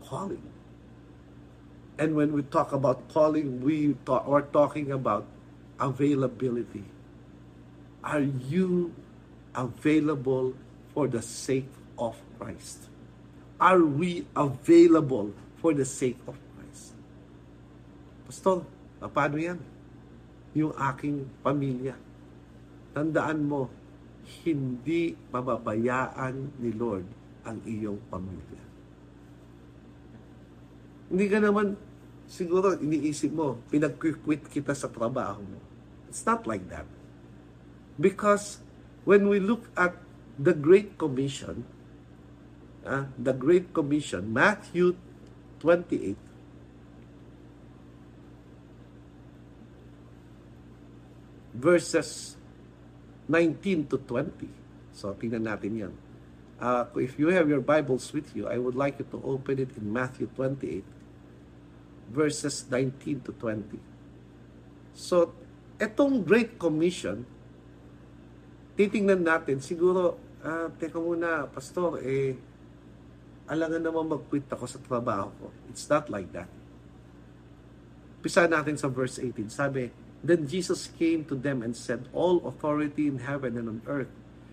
Calling. 0.00 0.44
And 2.00 2.16
when 2.16 2.32
we 2.32 2.42
talk 2.42 2.72
about 2.72 3.12
calling, 3.12 3.60
we 3.60 3.94
talk, 4.08 4.24
are 4.26 4.42
talking 4.42 4.90
about 4.90 5.28
availability. 5.78 6.84
Are 8.02 8.24
you 8.24 8.96
available 9.54 10.54
for 10.94 11.08
the 11.08 11.20
sake 11.20 11.68
of 11.98 12.16
Christ? 12.38 12.91
Are 13.62 13.86
we 13.86 14.26
available 14.34 15.30
for 15.62 15.70
the 15.70 15.86
sake 15.86 16.18
of 16.26 16.34
Christ? 16.34 16.98
Pastor, 18.26 18.66
paano 18.98 19.38
yan? 19.38 19.62
Yung 20.58 20.74
aking 20.74 21.30
pamilya. 21.46 21.94
Tandaan 22.90 23.46
mo, 23.46 23.70
hindi 24.42 25.14
mababayaan 25.30 26.58
ni 26.58 26.74
Lord 26.74 27.06
ang 27.46 27.62
iyong 27.62 28.02
pamilya. 28.10 28.62
Hindi 31.06 31.26
ka 31.30 31.38
naman, 31.38 31.78
siguro 32.26 32.74
iniisip 32.74 33.30
mo, 33.30 33.62
pinag-quit 33.70 34.42
kita 34.50 34.74
sa 34.74 34.90
trabaho 34.90 35.38
mo. 35.38 35.62
It's 36.10 36.26
not 36.26 36.50
like 36.50 36.66
that. 36.66 36.88
Because 37.94 38.58
when 39.06 39.30
we 39.30 39.38
look 39.38 39.70
at 39.78 39.94
the 40.34 40.56
Great 40.56 40.98
Commission, 40.98 41.62
uh, 42.86 43.04
the 43.18 43.32
Great 43.32 43.72
Commission, 43.72 44.32
Matthew 44.32 44.96
28, 45.60 46.16
verses 51.54 52.36
19 53.28 53.86
to 53.86 53.96
20. 53.98 54.48
So, 54.92 55.14
tingnan 55.14 55.46
natin 55.46 55.72
yan. 55.78 55.94
Uh, 56.62 56.86
if 56.98 57.18
you 57.18 57.30
have 57.34 57.50
your 57.50 57.62
Bibles 57.62 58.12
with 58.14 58.30
you, 58.38 58.46
I 58.46 58.58
would 58.58 58.78
like 58.78 58.98
you 59.02 59.06
to 59.10 59.18
open 59.24 59.58
it 59.58 59.74
in 59.74 59.86
Matthew 59.90 60.30
28, 60.34 60.84
verses 62.12 62.66
19 62.70 63.26
to 63.26 63.32
20. 63.34 63.78
So, 64.94 65.34
etong 65.80 66.22
Great 66.22 66.60
Commission, 66.60 67.24
titingnan 68.78 69.26
natin, 69.26 69.58
siguro, 69.58 70.18
uh, 70.44 70.70
teka 70.76 71.00
muna, 71.00 71.50
Pastor, 71.50 71.98
eh, 72.04 72.36
alangan 73.50 73.82
naman 73.82 74.18
mag-quit 74.18 74.46
ako 74.50 74.64
sa 74.66 74.78
trabaho 74.78 75.28
ko. 75.38 75.46
It's 75.70 75.86
not 75.90 76.06
like 76.06 76.30
that. 76.34 76.50
Pisa 78.22 78.46
natin 78.46 78.78
sa 78.78 78.86
verse 78.86 79.18
18. 79.18 79.50
Sabi, 79.50 79.90
Then 80.22 80.46
Jesus 80.46 80.86
came 80.94 81.26
to 81.26 81.34
them 81.34 81.66
and 81.66 81.74
said, 81.74 82.06
All 82.14 82.38
authority 82.46 83.10
in 83.10 83.18
heaven 83.26 83.58
and 83.58 83.66
on 83.66 83.80
earth 83.90 84.12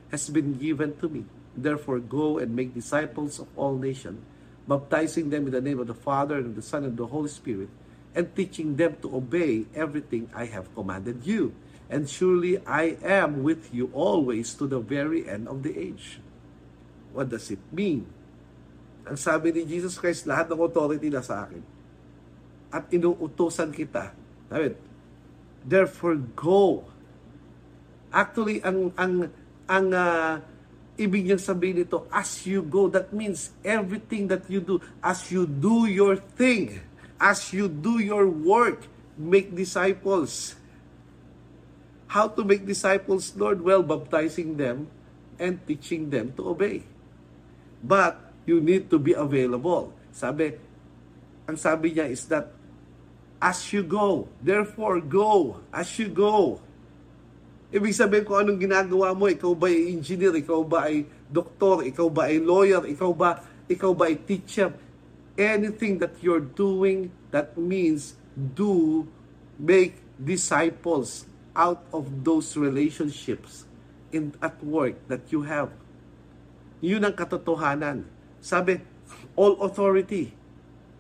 has 0.10 0.26
been 0.34 0.58
given 0.58 0.98
to 0.98 1.06
me. 1.06 1.30
Therefore 1.54 2.02
go 2.02 2.42
and 2.42 2.58
make 2.58 2.74
disciples 2.74 3.38
of 3.38 3.46
all 3.54 3.78
nations, 3.78 4.26
baptizing 4.66 5.30
them 5.30 5.46
in 5.46 5.54
the 5.54 5.62
name 5.62 5.78
of 5.78 5.86
the 5.86 5.98
Father 5.98 6.42
and 6.42 6.58
the 6.58 6.66
Son 6.66 6.82
and 6.82 6.98
the 6.98 7.06
Holy 7.06 7.30
Spirit, 7.30 7.70
and 8.18 8.34
teaching 8.34 8.74
them 8.74 8.98
to 9.06 9.14
obey 9.14 9.70
everything 9.78 10.30
I 10.34 10.50
have 10.50 10.74
commanded 10.74 11.22
you. 11.26 11.54
And 11.90 12.10
surely 12.10 12.58
I 12.66 12.98
am 13.06 13.42
with 13.46 13.70
you 13.74 13.90
always 13.94 14.54
to 14.58 14.66
the 14.66 14.82
very 14.82 15.30
end 15.30 15.48
of 15.48 15.62
the 15.62 15.78
age. 15.78 16.22
What 17.14 17.30
does 17.30 17.50
it 17.50 17.62
mean? 17.74 18.06
Ang 19.10 19.18
sabi 19.18 19.50
ni 19.50 19.66
Jesus 19.66 19.98
Christ, 19.98 20.30
lahat 20.30 20.48
ng 20.54 20.62
authority 20.62 21.10
na 21.10 21.26
sa 21.26 21.50
akin. 21.50 21.66
At 22.70 22.86
inuutosan 22.94 23.74
kita. 23.74 24.14
Sabi, 24.46 24.78
therefore 25.66 26.22
go. 26.38 26.86
Actually, 28.14 28.62
ang 28.62 28.94
ang 28.94 29.34
ang 29.66 29.88
uh, 29.90 30.38
ibig 30.98 31.26
niyang 31.26 31.42
sabihin 31.42 31.82
nito, 31.82 32.06
as 32.14 32.46
you 32.46 32.62
go, 32.62 32.86
that 32.92 33.10
means 33.10 33.56
everything 33.66 34.30
that 34.30 34.46
you 34.46 34.62
do, 34.62 34.78
as 35.02 35.30
you 35.34 35.50
do 35.50 35.90
your 35.90 36.18
thing, 36.18 36.78
as 37.18 37.50
you 37.50 37.66
do 37.66 37.98
your 37.98 38.30
work, 38.30 38.86
make 39.18 39.54
disciples. 39.56 40.60
How 42.10 42.28
to 42.30 42.42
make 42.42 42.66
disciples, 42.66 43.34
Lord? 43.38 43.62
Well, 43.62 43.86
baptizing 43.86 44.58
them 44.58 44.90
and 45.38 45.62
teaching 45.66 46.10
them 46.10 46.34
to 46.36 46.50
obey. 46.52 46.84
But 47.86 48.29
you 48.50 48.58
need 48.58 48.90
to 48.90 48.98
be 48.98 49.14
available. 49.14 49.94
Sabi, 50.10 50.58
ang 51.46 51.54
sabi 51.54 51.94
niya 51.94 52.10
is 52.10 52.26
that 52.34 52.50
as 53.38 53.70
you 53.70 53.86
go, 53.86 54.26
therefore 54.42 54.98
go, 54.98 55.62
as 55.70 55.86
you 56.02 56.10
go. 56.10 56.58
Ibig 57.70 57.94
sabihin 57.94 58.26
kung 58.26 58.42
anong 58.42 58.58
ginagawa 58.58 59.14
mo, 59.14 59.30
ikaw 59.30 59.54
ba 59.54 59.70
ay 59.70 59.94
engineer, 59.94 60.34
ikaw 60.34 60.66
ba 60.66 60.90
ay 60.90 61.06
doktor, 61.30 61.86
ikaw 61.86 62.10
ba 62.10 62.34
ay 62.34 62.42
lawyer, 62.42 62.82
ikaw 62.90 63.14
ba, 63.14 63.46
ikaw 63.70 63.94
ba 63.94 64.10
ay 64.10 64.18
teacher, 64.26 64.74
anything 65.38 66.02
that 66.02 66.18
you're 66.26 66.42
doing, 66.42 67.14
that 67.30 67.54
means 67.54 68.18
do 68.34 69.06
make 69.62 70.02
disciples 70.18 71.30
out 71.54 71.86
of 71.94 72.26
those 72.26 72.58
relationships 72.58 73.70
in 74.10 74.34
at 74.42 74.58
work 74.66 74.98
that 75.06 75.30
you 75.30 75.46
have. 75.46 75.70
Yun 76.82 77.06
ang 77.06 77.14
katotohanan. 77.14 78.19
Sabi, 78.42 78.82
all 79.36 79.62
authority 79.62 80.34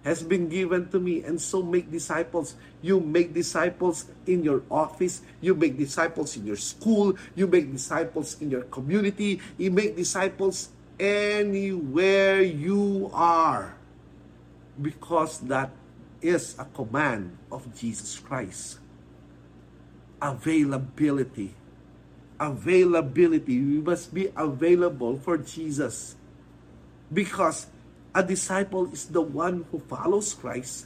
has 0.04 0.24
been 0.24 0.48
given 0.48 0.88
to 0.90 1.00
me 1.00 1.24
and 1.24 1.40
so 1.40 1.62
make 1.62 1.92
disciples. 1.92 2.56
You 2.82 3.00
make 3.00 3.34
disciples 3.34 4.08
in 4.26 4.44
your 4.44 4.64
office, 4.72 5.22
you 5.42 5.56
make 5.56 5.78
disciples 5.78 6.38
in 6.38 6.46
your 6.46 6.56
school, 6.56 7.18
you 7.36 7.48
make 7.48 7.72
disciples 7.72 8.40
in 8.40 8.50
your 8.50 8.64
community, 8.72 9.42
you 9.58 9.72
make 9.72 9.96
disciples 9.96 10.70
anywhere 11.00 12.42
you 12.42 13.12
are. 13.14 13.76
Because 14.80 15.40
that 15.52 15.72
is 16.22 16.56
a 16.60 16.66
command 16.66 17.36
of 17.52 17.68
Jesus 17.76 18.20
Christ. 18.20 18.80
Availability. 20.22 21.56
Availability. 22.40 23.60
We 23.60 23.84
must 23.84 24.14
be 24.14 24.32
available 24.36 25.20
for 25.20 25.38
Jesus. 25.38 26.16
Because 27.10 27.68
a 28.14 28.22
disciple 28.22 28.90
is 28.94 29.10
the 29.10 29.22
one 29.22 29.66
who 29.70 29.82
follows 29.90 30.34
Christ, 30.34 30.86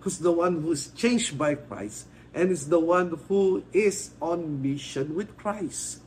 who's 0.00 0.18
the 0.18 0.32
one 0.32 0.62
who 0.62 0.72
is 0.72 0.94
changed 0.94 1.38
by 1.38 1.54
Christ, 1.54 2.06
and 2.34 2.50
is 2.50 2.68
the 2.70 2.78
one 2.78 3.18
who 3.26 3.64
is 3.72 4.14
on 4.22 4.62
mission 4.62 5.14
with 5.14 5.34
Christ. 5.34 6.02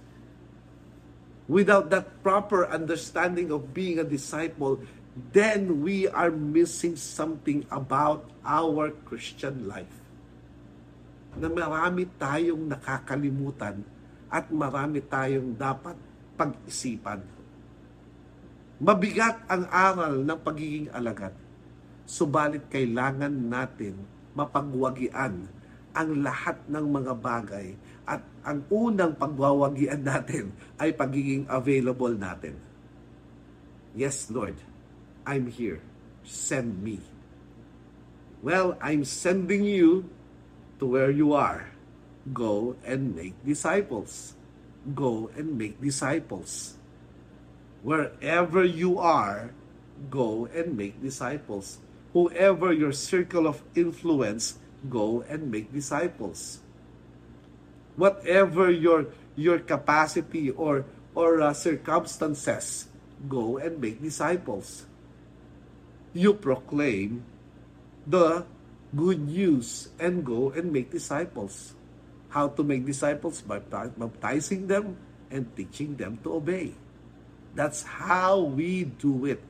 Without 1.49 1.89
that 1.89 2.21
proper 2.21 2.69
understanding 2.69 3.49
of 3.49 3.73
being 3.73 3.97
a 3.97 4.05
disciple, 4.05 4.79
then 5.33 5.81
we 5.81 6.07
are 6.07 6.29
missing 6.29 6.95
something 6.95 7.65
about 7.73 8.29
our 8.45 8.93
Christian 9.09 9.65
life. 9.65 9.89
Na 11.35 11.49
marami 11.49 12.05
tayong 12.21 12.69
nakakalimutan 12.69 13.81
at 14.29 14.47
marami 14.53 15.01
tayong 15.01 15.57
dapat 15.57 15.97
pag-isipan. 16.37 17.38
Mabigat 18.79 19.43
ang 19.51 19.67
aral 19.67 20.23
ng 20.23 20.39
pagiging 20.39 20.87
alagad, 20.95 21.35
subalit 22.07 22.71
kailangan 22.71 23.51
natin 23.51 24.07
mapagwagian 24.31 25.51
ang 25.91 26.09
lahat 26.23 26.55
ng 26.71 26.85
mga 26.87 27.13
bagay 27.19 27.75
at 28.07 28.23
ang 28.47 28.63
unang 28.71 29.19
pagwawagian 29.19 29.99
natin 29.99 30.55
ay 30.79 30.95
pagiging 30.95 31.43
available 31.51 32.15
natin. 32.15 32.55
Yes, 33.91 34.31
Lord, 34.31 34.55
I'm 35.27 35.51
here. 35.51 35.83
Send 36.23 36.79
me. 36.79 37.03
Well, 38.39 38.79
I'm 38.79 39.03
sending 39.03 39.67
you 39.67 40.07
to 40.79 40.87
where 40.87 41.11
you 41.11 41.35
are. 41.35 41.67
Go 42.31 42.79
and 42.87 43.11
make 43.11 43.35
disciples. 43.43 44.39
Go 44.95 45.27
and 45.35 45.59
make 45.59 45.75
disciples. 45.83 46.78
Wherever 47.81 48.63
you 48.63 48.99
are, 48.99 49.51
go 50.11 50.47
and 50.51 50.75
make 50.75 50.99
disciples. 51.01 51.79
Whoever 52.11 52.73
your 52.73 52.91
circle 52.91 53.47
of 53.47 53.63
influence, 53.75 54.59
go 54.89 55.23
and 55.27 55.51
make 55.51 55.71
disciples. 55.71 56.59
Whatever 57.95 58.71
your 58.71 59.11
your 59.35 59.59
capacity 59.59 60.51
or 60.51 60.83
or 61.15 61.39
uh, 61.39 61.53
circumstances, 61.53 62.87
go 63.27 63.59
and 63.59 63.79
make 63.79 64.01
disciples. 64.01 64.87
You 66.11 66.33
proclaim 66.33 67.23
the 68.07 68.43
good 68.95 69.21
news 69.21 69.89
and 69.99 70.25
go 70.25 70.51
and 70.51 70.71
make 70.73 70.91
disciples. 70.91 71.75
How 72.29 72.49
to 72.55 72.63
make 72.63 72.85
disciples? 72.85 73.41
By 73.41 73.59
baptizing 73.59 74.67
them 74.67 74.97
and 75.29 75.45
teaching 75.55 75.95
them 75.95 76.17
to 76.23 76.41
obey. 76.41 76.73
That's 77.59 77.83
how 77.83 78.39
we 78.39 78.85
do 78.85 79.25
it. 79.25 79.43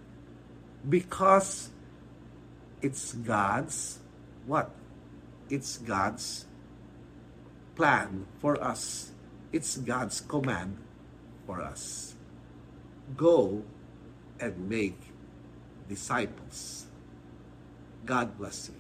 Because 0.82 1.70
it's 2.82 3.14
God's 3.14 4.00
what? 4.48 4.72
It's 5.48 5.78
God's 5.78 6.50
plan 7.76 8.26
for 8.42 8.58
us. 8.64 9.12
It's 9.54 9.78
God's 9.78 10.22
command 10.22 10.80
for 11.46 11.62
us. 11.62 12.16
Go 13.16 13.62
and 14.40 14.58
make 14.68 14.98
disciples. 15.88 16.88
God 18.08 18.36
bless 18.40 18.70
you. 18.74 18.79